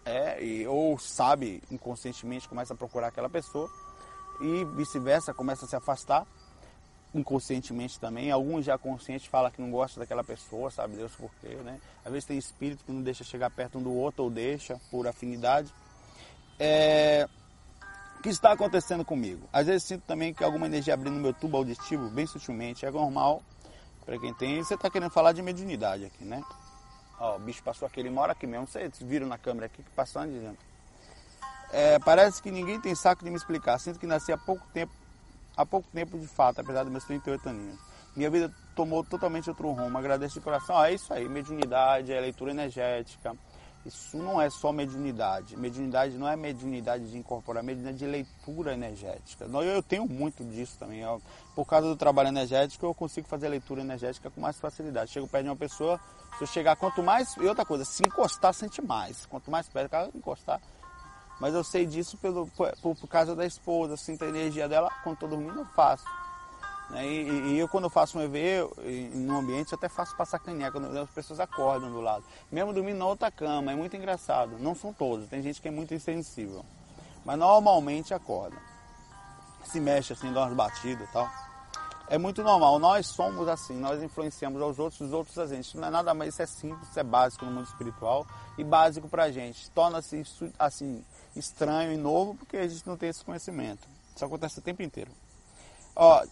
É, 0.04 0.42
e, 0.42 0.66
ou 0.66 0.98
sabe 0.98 1.62
inconscientemente, 1.70 2.48
começa 2.48 2.72
a 2.72 2.76
procurar 2.76 3.08
aquela 3.08 3.28
pessoa 3.28 3.68
e 4.40 4.64
vice-versa, 4.76 5.34
começa 5.34 5.64
a 5.64 5.68
se 5.68 5.76
afastar 5.76 6.26
inconscientemente 7.14 7.98
também. 7.98 8.30
Alguns 8.30 8.64
já 8.64 8.78
conscientes 8.78 9.26
falam 9.26 9.50
que 9.50 9.60
não 9.60 9.70
gosta 9.70 10.00
daquela 10.00 10.22
pessoa, 10.22 10.70
sabe 10.70 10.96
Deus 10.96 11.12
por 11.12 11.30
quê, 11.40 11.54
né? 11.56 11.80
Às 12.04 12.12
vezes 12.12 12.26
tem 12.26 12.38
espírito 12.38 12.84
que 12.84 12.92
não 12.92 13.02
deixa 13.02 13.24
chegar 13.24 13.50
perto 13.50 13.78
um 13.78 13.82
do 13.82 13.92
outro 13.92 14.24
ou 14.24 14.30
deixa 14.30 14.80
por 14.90 15.06
afinidade. 15.06 15.72
É... 16.58 17.28
O 18.18 18.20
que 18.20 18.30
está 18.30 18.50
acontecendo 18.50 19.04
comigo? 19.04 19.48
Às 19.52 19.66
vezes 19.66 19.84
sinto 19.84 20.02
também 20.02 20.34
que 20.34 20.42
alguma 20.42 20.66
energia 20.66 20.92
abrindo 20.92 21.14
no 21.14 21.20
meu 21.20 21.32
tubo 21.32 21.56
auditivo, 21.56 22.10
bem 22.10 22.26
sutilmente, 22.26 22.84
é 22.84 22.90
normal 22.90 23.40
para 24.04 24.18
quem 24.18 24.34
tem. 24.34 24.60
Você 24.60 24.74
está 24.74 24.90
querendo 24.90 25.10
falar 25.10 25.32
de 25.32 25.40
mediunidade 25.40 26.06
aqui, 26.06 26.24
né? 26.24 26.42
Ó, 27.20 27.36
o 27.36 27.38
bicho 27.38 27.62
passou 27.62 27.86
aqui, 27.86 28.00
ele 28.00 28.10
mora 28.10 28.32
aqui 28.32 28.44
mesmo. 28.44 28.66
Vocês 28.66 28.90
viram 29.00 29.28
na 29.28 29.38
câmera 29.38 29.66
aqui 29.66 29.84
que 29.84 29.90
passando 29.92 30.32
dizendo. 30.32 30.58
É, 31.72 32.00
parece 32.00 32.42
que 32.42 32.50
ninguém 32.50 32.80
tem 32.80 32.92
saco 32.92 33.24
de 33.24 33.30
me 33.30 33.36
explicar. 33.36 33.78
Sinto 33.78 34.00
que 34.00 34.06
nasci 34.06 34.32
há 34.32 34.36
pouco 34.36 34.66
tempo 34.74 34.92
há 35.56 35.64
pouco 35.64 35.88
tempo 35.92 36.18
de 36.18 36.26
fato, 36.26 36.60
apesar 36.60 36.82
dos 36.82 36.90
meus 36.90 37.04
38 37.04 37.48
aninhos. 37.48 37.78
Minha 38.16 38.30
vida 38.30 38.52
tomou 38.74 39.04
totalmente 39.04 39.48
outro 39.48 39.70
rumo. 39.70 39.96
Agradeço 39.96 40.34
de 40.34 40.40
coração. 40.40 40.82
É 40.84 40.92
isso 40.92 41.14
aí, 41.14 41.28
mediunidade, 41.28 42.12
é 42.12 42.20
leitura 42.20 42.50
energética. 42.50 43.36
Isso 43.86 44.16
não 44.18 44.40
é 44.40 44.50
só 44.50 44.72
mediunidade. 44.72 45.56
Mediunidade 45.56 46.18
não 46.18 46.28
é 46.28 46.36
mediunidade 46.36 47.10
de 47.10 47.16
incorporar, 47.16 47.62
mediunidade 47.62 47.98
de 47.98 48.06
leitura 48.06 48.74
energética. 48.74 49.44
Eu 49.44 49.82
tenho 49.82 50.06
muito 50.06 50.44
disso 50.44 50.76
também. 50.78 51.02
por 51.54 51.64
causa 51.64 51.88
do 51.88 51.96
trabalho 51.96 52.28
energético, 52.28 52.84
eu 52.84 52.94
consigo 52.94 53.26
fazer 53.28 53.48
leitura 53.48 53.80
energética 53.80 54.30
com 54.30 54.40
mais 54.40 54.58
facilidade. 54.58 55.10
Chego 55.10 55.28
perto 55.28 55.44
de 55.44 55.50
uma 55.50 55.56
pessoa, 55.56 55.98
se 56.36 56.44
eu 56.44 56.46
chegar, 56.46 56.76
quanto 56.76 57.02
mais. 57.02 57.36
E 57.36 57.46
outra 57.46 57.64
coisa, 57.64 57.84
se 57.84 58.02
encostar, 58.06 58.52
sente 58.52 58.82
mais. 58.82 59.24
Quanto 59.26 59.50
mais 59.50 59.68
perto, 59.68 59.90
cara, 59.90 60.10
encostar, 60.14 60.60
mas 61.40 61.54
eu 61.54 61.62
sei 61.62 61.86
disso 61.86 62.16
pelo, 62.18 62.46
por, 62.48 62.72
por 62.96 63.06
causa 63.08 63.34
da 63.34 63.46
esposa, 63.46 63.96
sinto 63.96 64.24
a 64.24 64.28
energia 64.28 64.68
dela, 64.68 64.90
quando 65.02 65.14
estou 65.14 65.28
dormindo 65.28 65.60
eu 65.60 65.66
faço. 65.66 66.04
Né? 66.90 67.06
E, 67.06 67.52
e, 67.52 67.58
eu 67.58 67.68
quando 67.68 67.88
faço 67.90 68.18
um 68.18 68.22
EV 68.22 68.68
no 69.14 69.38
ambiente, 69.38 69.74
até 69.74 69.88
faço 69.88 70.16
para 70.16 70.24
sacanear, 70.24 70.72
quando 70.72 70.96
as 70.98 71.10
pessoas 71.10 71.40
acordam 71.40 71.90
do 71.90 72.00
lado. 72.00 72.24
Mesmo 72.50 72.72
dormindo 72.72 72.98
na 72.98 73.06
outra 73.06 73.30
cama, 73.30 73.72
é 73.72 73.74
muito 73.74 73.96
engraçado. 73.96 74.58
Não 74.58 74.74
são 74.74 74.92
todos, 74.92 75.28
tem 75.28 75.42
gente 75.42 75.60
que 75.60 75.68
é 75.68 75.70
muito 75.70 75.94
insensível. 75.94 76.64
Mas 77.24 77.38
normalmente 77.38 78.14
acorda. 78.14 78.56
Se 79.64 79.78
mexe 79.80 80.12
assim, 80.12 80.32
dá 80.32 80.42
umas 80.42 80.54
batidas 80.54 81.08
e 81.08 81.12
tal. 81.12 81.28
É 82.10 82.16
muito 82.16 82.42
normal, 82.42 82.78
nós 82.78 83.06
somos 83.06 83.46
assim, 83.48 83.74
nós 83.74 84.02
influenciamos 84.02 84.62
aos 84.62 84.78
outros, 84.78 85.02
os 85.02 85.12
outros 85.12 85.38
a 85.38 85.46
gente. 85.46 85.76
Não 85.76 85.88
é 85.88 85.90
nada 85.90 86.14
mais, 86.14 86.32
isso 86.32 86.40
é 86.40 86.46
simples, 86.46 86.88
isso 86.88 86.98
é 86.98 87.02
básico 87.02 87.44
no 87.44 87.50
mundo 87.50 87.66
espiritual 87.66 88.26
e 88.56 88.64
básico 88.64 89.06
pra 89.10 89.30
gente. 89.30 89.70
Torna-se 89.72 90.24
assim, 90.58 91.04
estranho 91.36 91.92
e 91.92 91.98
novo 91.98 92.34
porque 92.34 92.56
a 92.56 92.66
gente 92.66 92.86
não 92.86 92.96
tem 92.96 93.10
esse 93.10 93.22
conhecimento. 93.22 93.86
Isso 94.16 94.24
acontece 94.24 94.58
o 94.58 94.62
tempo 94.62 94.82
inteiro. 94.82 95.10
Ó, 95.94 96.24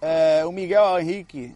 é, 0.00 0.44
o 0.44 0.52
Miguel 0.52 0.98
Henrique 0.98 1.54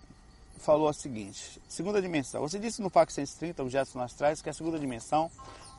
falou 0.59 0.89
o 0.89 0.93
seguinte: 0.93 1.61
segunda 1.69 2.01
dimensão. 2.01 2.41
Você 2.43 2.59
disse 2.59 2.81
no 2.83 2.91
FAC 2.91 3.13
130, 3.13 3.63
objetos 3.63 3.97
astrais, 3.97 4.43
que 4.43 4.49
a 4.49 4.53
segunda 4.53 4.79
dimensão 4.79 5.31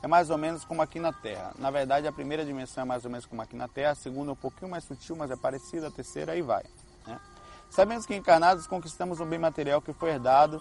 é 0.02 0.06
mais 0.06 0.30
ou 0.30 0.38
menos 0.38 0.64
como 0.64 0.82
aqui 0.82 0.98
na 0.98 1.12
Terra. 1.12 1.52
Na 1.58 1.70
verdade, 1.70 2.06
a 2.06 2.12
primeira 2.12 2.44
dimensão 2.44 2.82
é 2.82 2.84
mais 2.84 3.04
ou 3.04 3.10
menos 3.10 3.24
como 3.24 3.40
aqui 3.40 3.56
na 3.56 3.68
Terra, 3.68 3.92
a 3.92 3.94
segunda 3.94 4.30
é 4.30 4.34
um 4.34 4.36
pouquinho 4.36 4.70
mais 4.70 4.84
sutil, 4.84 5.16
mas 5.16 5.30
é 5.30 5.36
parecida, 5.36 5.88
a 5.88 5.90
terceira 5.90 6.32
aí 6.32 6.42
vai. 6.42 6.64
Né? 7.06 7.18
Sabemos 7.70 8.04
que 8.04 8.14
encarnados 8.14 8.66
conquistamos 8.66 9.20
um 9.20 9.26
bem 9.26 9.38
material 9.38 9.80
que 9.80 9.92
foi 9.92 10.10
herdado 10.10 10.60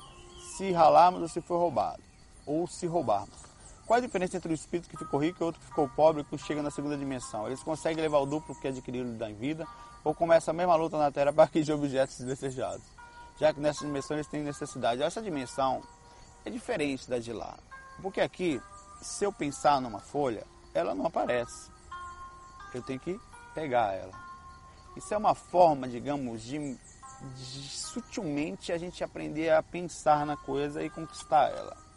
se 0.56 0.72
ralarmos 0.72 1.22
ou 1.22 1.28
se 1.28 1.42
for 1.42 1.58
roubado, 1.58 2.02
ou 2.46 2.68
se 2.68 2.86
roubarmos. 2.86 3.51
Qual 3.92 3.98
a 3.98 4.02
diferença 4.02 4.38
entre 4.38 4.54
o 4.54 4.56
espírito 4.56 4.88
que 4.88 4.96
ficou 4.96 5.20
rico 5.20 5.44
e 5.44 5.46
outro 5.46 5.60
que 5.60 5.68
ficou 5.68 5.86
pobre 5.90 6.24
que 6.24 6.38
chega 6.38 6.62
na 6.62 6.72
segunda 6.72 6.96
dimensão? 6.96 7.46
Eles 7.48 7.62
conseguem 7.62 8.02
levar 8.02 8.20
o 8.20 8.26
duplo 8.26 8.56
que 8.56 8.70
adquiriram 8.70 9.18
da 9.18 9.28
vida 9.28 9.68
ou 10.02 10.16
começa 10.16 10.50
a 10.50 10.54
mesma 10.54 10.76
luta 10.76 10.98
na 10.98 11.12
Terra 11.12 11.34
para 11.34 11.44
aqueles 11.44 11.68
objetos 11.68 12.18
desejados? 12.20 12.86
Já 13.38 13.54
que 13.54 13.60
nessa 13.60 13.86
dimensão 13.86 14.16
eles 14.16 14.28
têm 14.28 14.44
necessidade. 14.44 15.04
Essa 15.04 15.22
dimensão 15.22 15.82
é 16.46 16.50
diferente 16.50 17.10
da 17.10 17.20
de 17.20 17.34
lá. 17.34 17.60
Porque 18.02 18.22
aqui, 18.22 18.62
se 19.02 19.26
eu 19.26 19.34
pensar 19.34 19.82
numa 19.82 20.00
folha, 20.00 20.48
ela 20.74 20.96
não 20.96 21.08
aparece. 21.08 21.70
Eu 22.74 22.82
tenho 22.84 22.98
que 23.02 23.20
pegar 23.54 23.94
ela. 23.94 24.18
Isso 24.96 25.14
é 25.14 25.18
uma 25.18 25.36
forma, 25.36 25.86
digamos, 25.86 26.44
de, 26.44 26.80
de 27.36 27.68
sutilmente 27.68 28.72
a 28.72 28.78
gente 28.78 29.04
aprender 29.04 29.50
a 29.50 29.62
pensar 29.62 30.26
na 30.26 30.38
coisa 30.38 30.82
e 30.82 30.90
conquistar 30.90 31.50
ela. 31.50 31.91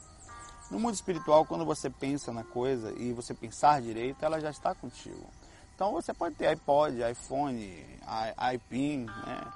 No 0.71 0.81
mundo 0.81 0.95
espiritual, 0.95 1.45
quando 1.45 1.65
você 1.65 1.91
pensa 1.91 2.33
na 2.33 2.43
coisa 2.43 2.93
e 2.97 3.13
você 3.13 3.35
pensar 3.35 3.83
direito, 3.83 4.25
ela 4.25 4.41
já 4.41 4.51
está 4.51 4.75
contigo. 4.75 5.27
Então 5.75 5.93
você 5.93 6.15
pode 6.15 6.35
ter 6.37 6.47
iPod, 6.47 6.97
iPhone, 7.11 7.85
iPin, 8.55 9.05
né? 9.05 9.53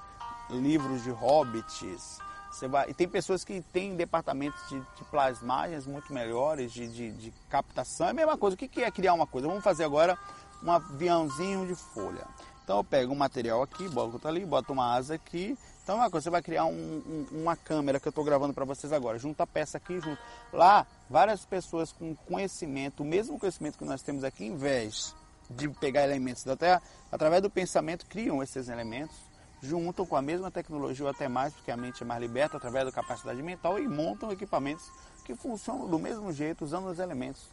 livros 0.50 1.02
de 1.02 1.10
hobbits. 1.10 2.18
Você 2.50 2.66
vai... 2.66 2.90
E 2.90 2.94
tem 2.94 3.08
pessoas 3.08 3.44
que 3.44 3.60
têm 3.60 3.94
departamentos 3.94 4.60
de, 4.68 4.80
de 4.80 5.04
plasmagens 5.10 5.86
muito 5.86 6.12
melhores, 6.12 6.72
de, 6.72 6.88
de, 6.88 7.12
de, 7.12 7.30
captação. 7.48 8.08
É 8.08 8.10
a 8.10 8.14
mesma 8.14 8.36
coisa. 8.36 8.54
O 8.54 8.58
que 8.58 8.82
é 8.82 8.90
criar 8.90 9.14
uma 9.14 9.26
coisa? 9.26 9.46
Vamos 9.46 9.62
fazer 9.62 9.84
agora 9.84 10.18
um 10.62 10.72
aviãozinho 10.72 11.66
de 11.66 11.74
folha. 11.74 12.26
Então 12.68 12.76
eu 12.76 12.84
pego 12.84 13.14
um 13.14 13.16
material 13.16 13.62
aqui, 13.62 13.88
boto 13.88 14.28
ali, 14.28 14.44
boto 14.44 14.74
uma 14.74 14.94
asa 14.94 15.14
aqui, 15.14 15.56
então, 15.82 15.96
uma 15.96 16.10
coisa, 16.10 16.24
você 16.24 16.28
vai 16.28 16.42
criar 16.42 16.66
um, 16.66 16.70
um, 16.70 17.26
uma 17.40 17.56
câmera 17.56 17.98
que 17.98 18.06
eu 18.06 18.10
estou 18.10 18.22
gravando 18.22 18.52
para 18.52 18.66
vocês 18.66 18.92
agora. 18.92 19.18
Junta 19.18 19.44
a 19.44 19.46
peça 19.46 19.78
aqui, 19.78 19.98
junto. 19.98 20.20
Lá, 20.52 20.86
várias 21.08 21.46
pessoas 21.46 21.92
com 21.92 22.14
conhecimento, 22.14 23.02
o 23.02 23.06
mesmo 23.06 23.38
conhecimento 23.38 23.78
que 23.78 23.86
nós 23.86 24.02
temos 24.02 24.22
aqui, 24.22 24.44
em 24.44 24.54
vez 24.54 25.16
de 25.48 25.66
pegar 25.66 26.04
elementos 26.04 26.44
da 26.44 26.54
Terra, 26.58 26.82
através 27.10 27.40
do 27.40 27.48
pensamento, 27.48 28.04
criam 28.04 28.42
esses 28.42 28.68
elementos, 28.68 29.16
juntam 29.62 30.04
com 30.04 30.14
a 30.14 30.20
mesma 30.20 30.50
tecnologia 30.50 31.06
ou 31.06 31.10
até 31.10 31.26
mais, 31.26 31.54
porque 31.54 31.70
a 31.70 31.76
mente 31.78 32.02
é 32.02 32.06
mais 32.06 32.20
liberta 32.20 32.58
através 32.58 32.84
da 32.84 32.92
capacidade 32.92 33.42
mental 33.42 33.78
e 33.78 33.88
montam 33.88 34.30
equipamentos 34.30 34.92
que 35.24 35.34
funcionam 35.34 35.88
do 35.88 35.98
mesmo 35.98 36.30
jeito, 36.34 36.66
usando 36.66 36.90
os 36.90 36.98
elementos 36.98 37.48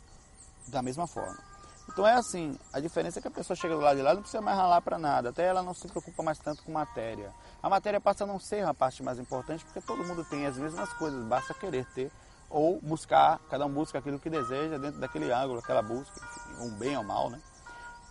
da 0.67 0.81
mesma 0.81 1.07
forma. 1.07 1.54
Então 1.95 2.05
é 2.05 2.11
assim, 2.11 2.59
a 2.73 2.81
diferença 2.81 3.19
é 3.19 3.21
que 3.21 3.29
a 3.29 3.31
pessoa 3.31 3.55
chega 3.55 3.73
do 3.73 3.79
lado 3.79 3.95
de 3.95 4.01
lá 4.01 4.13
não 4.13 4.19
precisa 4.19 4.41
mais 4.41 4.57
ralar 4.57 4.81
para 4.81 4.97
nada, 4.97 5.29
até 5.29 5.45
ela 5.45 5.63
não 5.63 5.73
se 5.73 5.87
preocupa 5.87 6.21
mais 6.21 6.37
tanto 6.37 6.61
com 6.61 6.69
matéria. 6.69 7.33
A 7.63 7.69
matéria 7.69 8.01
passa 8.01 8.25
a 8.25 8.27
não 8.27 8.37
ser 8.37 8.67
a 8.67 8.73
parte 8.73 9.01
mais 9.01 9.17
importante, 9.17 9.63
porque 9.63 9.79
todo 9.79 10.03
mundo 10.03 10.25
tem 10.25 10.45
as 10.45 10.57
mesmas 10.57 10.91
coisas, 10.95 11.25
basta 11.25 11.53
querer 11.53 11.85
ter 11.95 12.11
ou 12.49 12.81
buscar, 12.81 13.39
cada 13.49 13.65
um 13.65 13.69
busca 13.69 13.97
aquilo 13.97 14.19
que 14.19 14.29
deseja 14.29 14.77
dentro 14.77 14.99
daquele 14.99 15.31
ângulo, 15.31 15.59
aquela 15.59 15.81
busca, 15.81 16.19
enfim, 16.19 16.65
um 16.65 16.71
bem 16.71 16.97
ou 16.97 17.03
mal, 17.05 17.29
né? 17.29 17.41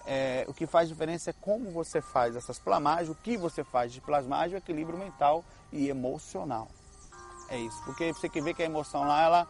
É, 0.06 0.46
o 0.48 0.54
que 0.54 0.66
faz 0.66 0.88
diferença 0.88 1.28
é 1.28 1.34
como 1.34 1.70
você 1.70 2.00
faz 2.00 2.34
essas 2.36 2.58
plamagens, 2.58 3.10
o 3.10 3.14
que 3.14 3.36
você 3.36 3.62
faz 3.62 3.92
de 3.92 4.00
plasmagem, 4.00 4.56
o 4.56 4.58
equilíbrio 4.58 4.98
mental 4.98 5.44
e 5.70 5.90
emocional. 5.90 6.68
É 7.50 7.58
isso, 7.58 7.84
porque 7.84 8.14
você 8.14 8.30
quer 8.30 8.42
ver 8.42 8.54
que 8.54 8.62
a 8.62 8.66
emoção 8.66 9.06
lá, 9.06 9.22
ela 9.22 9.48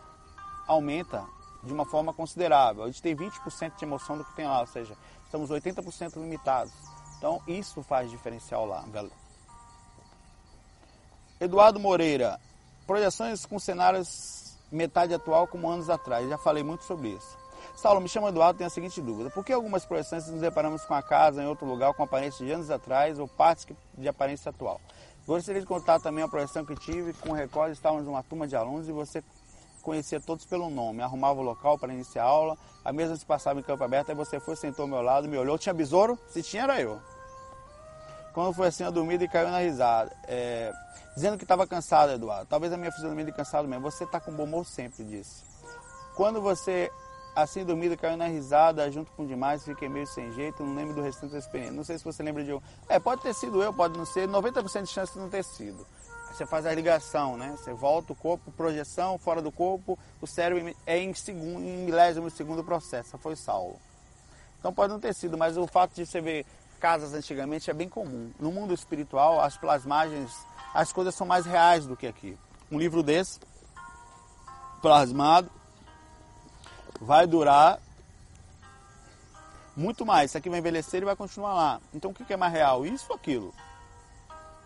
aumenta 0.67 1.25
de 1.65 1.73
uma 1.73 1.85
forma 1.85 2.13
considerável. 2.13 2.85
A 2.85 2.87
gente 2.87 3.03
tem 3.03 3.17
20% 3.17 3.77
de 3.77 3.85
emoção 3.85 4.17
do 4.19 4.25
que 4.25 4.35
tem 4.35 4.47
lá, 4.47 4.61
ou 4.61 4.67
seja, 4.67 4.97
estamos 5.25 5.51
80% 5.51 6.17
limitados. 6.17 6.73
Então 7.19 7.41
isso 7.47 7.83
faz 7.83 8.11
diferencial 8.11 8.67
lá. 8.67 8.85
Eduardo 11.41 11.81
Moreira, 11.81 12.39
projeções 12.87 13.45
com 13.47 13.59
cenários 13.59 14.45
metade 14.71 15.15
atual 15.15 15.47
como 15.47 15.69
anos 15.69 15.89
atrás. 15.89 16.29
Já 16.29 16.37
falei 16.37 16.63
muito 16.63 16.85
sobre 16.85 17.09
isso. 17.11 17.45
Saulo, 17.77 18.01
me 18.01 18.09
chama 18.09 18.29
Eduardo, 18.29 18.59
tenho 18.59 18.69
a 18.69 18.71
seguinte 18.71 19.01
dúvida. 19.01 19.31
Por 19.31 19.45
que 19.45 19.53
algumas 19.53 19.85
projeções 19.85 20.29
nos 20.29 20.41
deparamos 20.41 20.85
com 20.85 20.95
a 20.95 21.03
casa 21.03 21.43
em 21.43 21.47
outro 21.47 21.67
lugar 21.67 21.93
com 21.95 22.03
aparência 22.03 22.45
de 22.45 22.53
anos 22.53 22.71
atrás 22.71 23.19
ou 23.19 23.27
partes 23.27 23.67
de 23.97 24.09
aparência 24.09 24.51
atual? 24.51 24.81
Gostaria 25.27 25.61
de 25.61 25.67
contar 25.67 25.99
também 26.01 26.23
a 26.23 26.29
projeção 26.29 26.65
que 26.65 26.77
tive 26.77 27.13
com 27.15 27.31
o 27.31 27.33
recorde, 27.33 27.73
estávamos 27.73 28.07
numa 28.07 28.23
turma 28.23 28.47
de 28.47 28.55
alunos 28.55 28.89
e 28.89 28.93
você 28.93 29.25
conhecia 29.85 30.21
todos 30.21 30.45
pelo 30.45 30.71
nome, 30.71 31.03
arrumava 31.03 31.39
o 31.39 31.43
local 31.43 31.79
para 31.79 31.93
iniciar 31.93 32.25
a 32.25 32.27
aula, 32.27 32.59
a 32.85 32.93
mesa 32.93 33.15
se 33.17 33.25
passava 33.25 33.61
em 33.61 33.63
campo 33.63 33.85
aberto, 33.85 34.09
aí 34.09 34.15
você 34.17 34.41
foi, 34.41 34.57
sentou 34.57 34.85
ao 34.85 34.89
meu 34.89 35.03
lado, 35.03 35.29
me 35.29 35.37
olhou, 35.37 35.59
tinha 35.59 35.75
besouro? 35.75 36.19
Se 36.29 36.43
tinha, 36.43 36.65
era 36.65 36.81
eu. 36.81 37.01
Quando 38.33 38.53
foi 38.53 38.67
assim, 38.67 38.83
eu 38.83 38.91
dormi 38.91 39.15
e 39.15 39.29
caiu 39.29 39.49
na 39.49 39.59
risada. 39.59 40.11
É, 40.27 40.73
dizendo 41.15 41.39
que 41.39 41.45
estava 41.45 41.67
cansado, 41.69 42.11
Eduardo. 42.11 42.47
Talvez 42.47 42.73
a 42.73 42.77
minha 42.77 42.91
fisionomia 42.91 43.25
de 43.25 43.31
cansado 43.31 43.69
mesmo. 43.69 43.89
Você 43.89 44.03
está 44.03 44.19
com 44.19 44.33
bom 44.33 44.43
humor 44.43 44.67
sempre 44.67 45.05
disso. 45.05 45.45
Quando 46.17 46.41
você, 46.41 46.91
assim 47.37 47.65
dormido, 47.65 47.97
caiu 47.97 48.17
na 48.17 48.27
risada, 48.27 48.91
junto 48.91 49.13
com 49.13 49.25
demais, 49.25 49.65
fiquei 49.65 49.89
meio 49.89 50.07
sem 50.09 50.33
jeito, 50.33 50.65
não 50.65 50.75
lembro 50.75 50.95
do 50.95 51.01
restante 51.01 51.31
da 51.31 51.39
experiência. 51.39 51.77
Não 51.77 51.85
sei 51.85 51.97
se 51.97 52.05
você 52.05 52.25
lembra 52.25 52.43
de 52.43 52.53
um. 52.53 52.61
É, 52.89 52.99
pode 52.99 53.23
ter 53.23 53.33
sido 53.35 53.63
eu, 53.63 53.73
pode 53.73 53.97
não 53.97 54.05
ser. 54.05 54.29
90% 54.29 54.83
de 54.83 54.89
chance 54.89 55.13
de 55.13 55.21
não 55.21 55.29
ter 55.29 55.45
sido. 55.45 55.87
Você 56.35 56.45
faz 56.45 56.67
a 56.67 56.75
ligação, 56.75 57.37
né? 57.37 57.55
Você 57.57 57.73
volta 57.73 58.13
o 58.13 58.17
corpo, 58.17 58.51
projeção, 58.51 59.17
fora 59.19 59.41
do 59.41 59.53
corpo, 59.53 59.97
o 60.21 60.27
cérebro 60.27 60.75
é 60.85 60.99
em, 60.99 61.15
segundo, 61.15 61.65
em 61.65 61.85
milésimo 61.85 62.29
segundo 62.29 62.65
processo. 62.65 63.17
Foi 63.19 63.37
Saulo. 63.37 63.79
Então 64.59 64.73
pode 64.73 64.93
não 64.93 64.99
ter 64.99 65.15
sido, 65.15 65.39
mas 65.39 65.57
o 65.57 65.67
fato 65.69 65.95
de 65.95 66.05
você 66.05 66.21
ver 66.21 66.45
casas 66.81 67.15
antigamente 67.15 67.71
é 67.71 67.75
bem 67.75 67.89
comum. 67.89 68.33
No 68.41 68.51
mundo 68.51 68.75
espiritual, 68.75 69.41
as 69.41 69.57
plasmagens, 69.57 70.33
as 70.75 70.93
coisas 70.93 71.15
são 71.15 71.27
mais 71.27 71.47
reais 71.47 71.87
do 71.87 71.97
que 71.97 72.07
aqui. 72.07 72.37
Um 72.69 72.79
livro 72.79 73.03
desse, 73.03 73.39
plasmado, 74.83 75.49
vai 77.01 77.29
durar 77.29 77.79
muito 79.77 80.05
mais. 80.05 80.31
Isso 80.31 80.39
aqui 80.39 80.51
vai 80.51 80.59
envelhecer 80.59 81.01
e 81.01 81.05
vai 81.05 81.15
continuar 81.15 81.55
lá. 81.55 81.81
Então 81.93 82.11
o 82.11 82.15
que 82.15 82.33
é 82.33 82.37
mais 82.37 82.53
real? 82.53 82.85
Isso 82.85 83.07
ou 83.09 83.15
aquilo? 83.17 83.55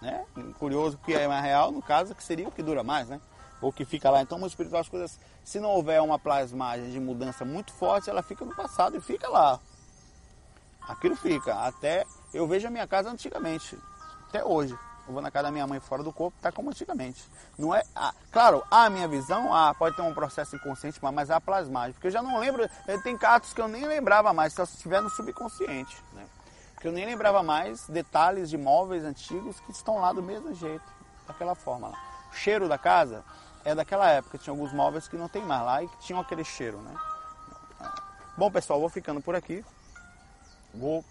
Né? 0.01 0.25
Curioso 0.59 0.97
o 0.97 1.05
que 1.05 1.15
é 1.15 1.27
mais 1.27 1.43
real, 1.43 1.73
no 1.73 1.83
caso, 1.83 2.15
que 2.15 2.23
seria 2.23 2.49
o 2.49 2.53
que 2.53 2.63
dura 2.63 2.83
mais, 2.83 3.09
né? 3.09 3.21
Ou 3.61 3.73
que 3.73 3.85
fica 3.85 4.11
lá. 4.11 4.23
Então, 4.23 4.39
no 4.39 4.47
espiritual, 4.47 4.81
as 4.81 4.89
coisas, 4.89 5.19
se 5.43 5.59
não 5.59 5.71
houver 5.71 6.01
uma 6.01 6.19
plasmagem 6.19 6.91
de 6.91 7.01
mudança 7.01 7.45
muito 7.45 7.73
forte, 7.73 8.09
ela 8.09 8.23
fica 8.23 8.45
no 8.45 8.55
passado 8.55 8.97
e 8.97 9.01
fica 9.01 9.29
lá. 9.29 9.59
Aquilo 10.89 11.17
fica. 11.17 11.55
Até 11.55 12.05
eu 12.33 12.47
vejo 12.47 12.69
a 12.69 12.71
minha 12.71 12.87
casa 12.87 13.11
antigamente, 13.11 13.77
até 14.29 14.45
hoje. 14.45 14.79
Eu 15.07 15.15
vou 15.15 15.23
na 15.23 15.31
casa 15.31 15.45
da 15.45 15.51
minha 15.51 15.67
mãe 15.67 15.81
fora 15.81 16.03
do 16.03 16.13
corpo, 16.13 16.37
tá 16.41 16.53
como 16.53 16.69
antigamente. 16.69 17.25
Não 17.59 17.75
é, 17.75 17.83
ah, 17.97 18.15
claro, 18.31 18.63
a 18.71 18.91
minha 18.91 19.09
visão, 19.09 19.55
ah, 19.55 19.75
pode 19.75 19.97
ter 19.97 20.03
um 20.03 20.13
processo 20.13 20.55
inconsciente, 20.55 21.01
mas 21.01 21.31
a 21.31 21.41
plasmagem, 21.41 21.95
porque 21.95 22.09
eu 22.09 22.11
já 22.11 22.23
não 22.23 22.39
lembro, 22.39 22.69
eh, 22.87 22.99
tem 22.99 23.17
casos 23.17 23.55
que 23.55 23.61
eu 23.61 23.67
nem 23.67 23.87
lembrava 23.87 24.35
mais, 24.35 24.53
só 24.53 24.67
se 24.67 24.75
estiver 24.75 25.01
no 25.01 25.09
subconsciente, 25.09 25.97
né? 26.13 26.27
Que 26.81 26.87
eu 26.87 26.93
nem 26.93 27.05
lembrava 27.05 27.43
mais 27.43 27.87
detalhes 27.89 28.49
de 28.49 28.57
móveis 28.57 29.05
antigos 29.05 29.59
que 29.61 29.73
estão 29.73 29.99
lá 29.99 30.13
do 30.13 30.23
mesmo 30.23 30.55
jeito, 30.55 30.85
daquela 31.27 31.55
forma 31.55 31.89
lá. 31.89 31.99
O 32.31 32.35
cheiro 32.35 32.69
da 32.69 32.79
casa 32.79 33.25
é 33.65 33.75
daquela 33.75 34.09
época, 34.11 34.39
tinha 34.39 34.53
alguns 34.53 34.73
móveis 34.73 35.09
que 35.09 35.17
não 35.17 35.29
tem 35.29 35.43
mais 35.45 35.65
lá 35.65 35.83
e 35.83 35.89
que 35.89 35.99
tinham 35.99 36.21
aquele 36.21 36.45
cheiro, 36.45 36.79
né? 36.79 36.95
Bom, 38.37 38.51
pessoal, 38.51 38.79
vou 38.79 38.89
ficando 38.89 39.21
por 39.21 39.35
aqui. 39.35 39.65
Vou 40.73 41.05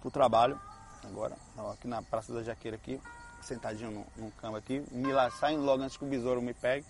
pro 0.00 0.10
trabalho 0.10 0.58
agora, 1.04 1.36
aqui 1.72 1.86
na 1.86 2.02
Praça 2.02 2.32
da 2.32 2.42
Jaqueira 2.42 2.76
aqui, 2.76 3.00
sentadinho 3.42 3.90
no, 4.16 4.24
no 4.24 4.30
campo 4.32 4.56
aqui, 4.56 4.84
me 4.90 5.12
lá, 5.12 5.30
saindo 5.30 5.62
logo 5.62 5.82
antes 5.82 5.96
que 5.96 6.04
o 6.04 6.08
besouro 6.08 6.40
me 6.40 6.54
pegue. 6.54 6.86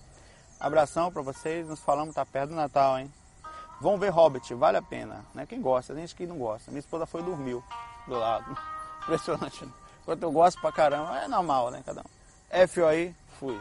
Abração 0.59 1.11
para 1.11 1.23
vocês, 1.23 1.67
nos 1.67 1.81
falamos, 1.81 2.15
tá 2.15 2.25
perto 2.25 2.51
do 2.51 2.57
Natal, 2.57 2.99
hein? 2.99 3.13
Vão 3.81 3.99
ver 3.99 4.11
Hobbit, 4.11 4.53
vale 4.55 4.77
a 4.77 4.83
pena. 4.83 5.25
Né? 5.35 5.47
Quem 5.47 5.61
gosta, 5.61 5.95
tem 5.95 6.03
gente 6.03 6.15
que 6.15 6.27
não 6.27 6.37
gosta. 6.37 6.71
Minha 6.71 6.81
esposa 6.81 7.07
foi 7.07 7.23
e 7.23 7.25
dormiu 7.25 7.65
do 8.07 8.15
lado. 8.15 8.57
Impressionante. 9.03 9.65
Né? 9.65 9.73
Enquanto 10.03 10.23
eu 10.23 10.33
gosto 10.33 10.61
pra 10.61 10.71
caramba, 10.71 11.19
é 11.19 11.29
normal, 11.29 11.71
né? 11.71 11.83
Cada 11.85 12.01
um. 12.01 12.05
F 12.51 12.83
aí, 12.83 13.15
fui. 13.39 13.59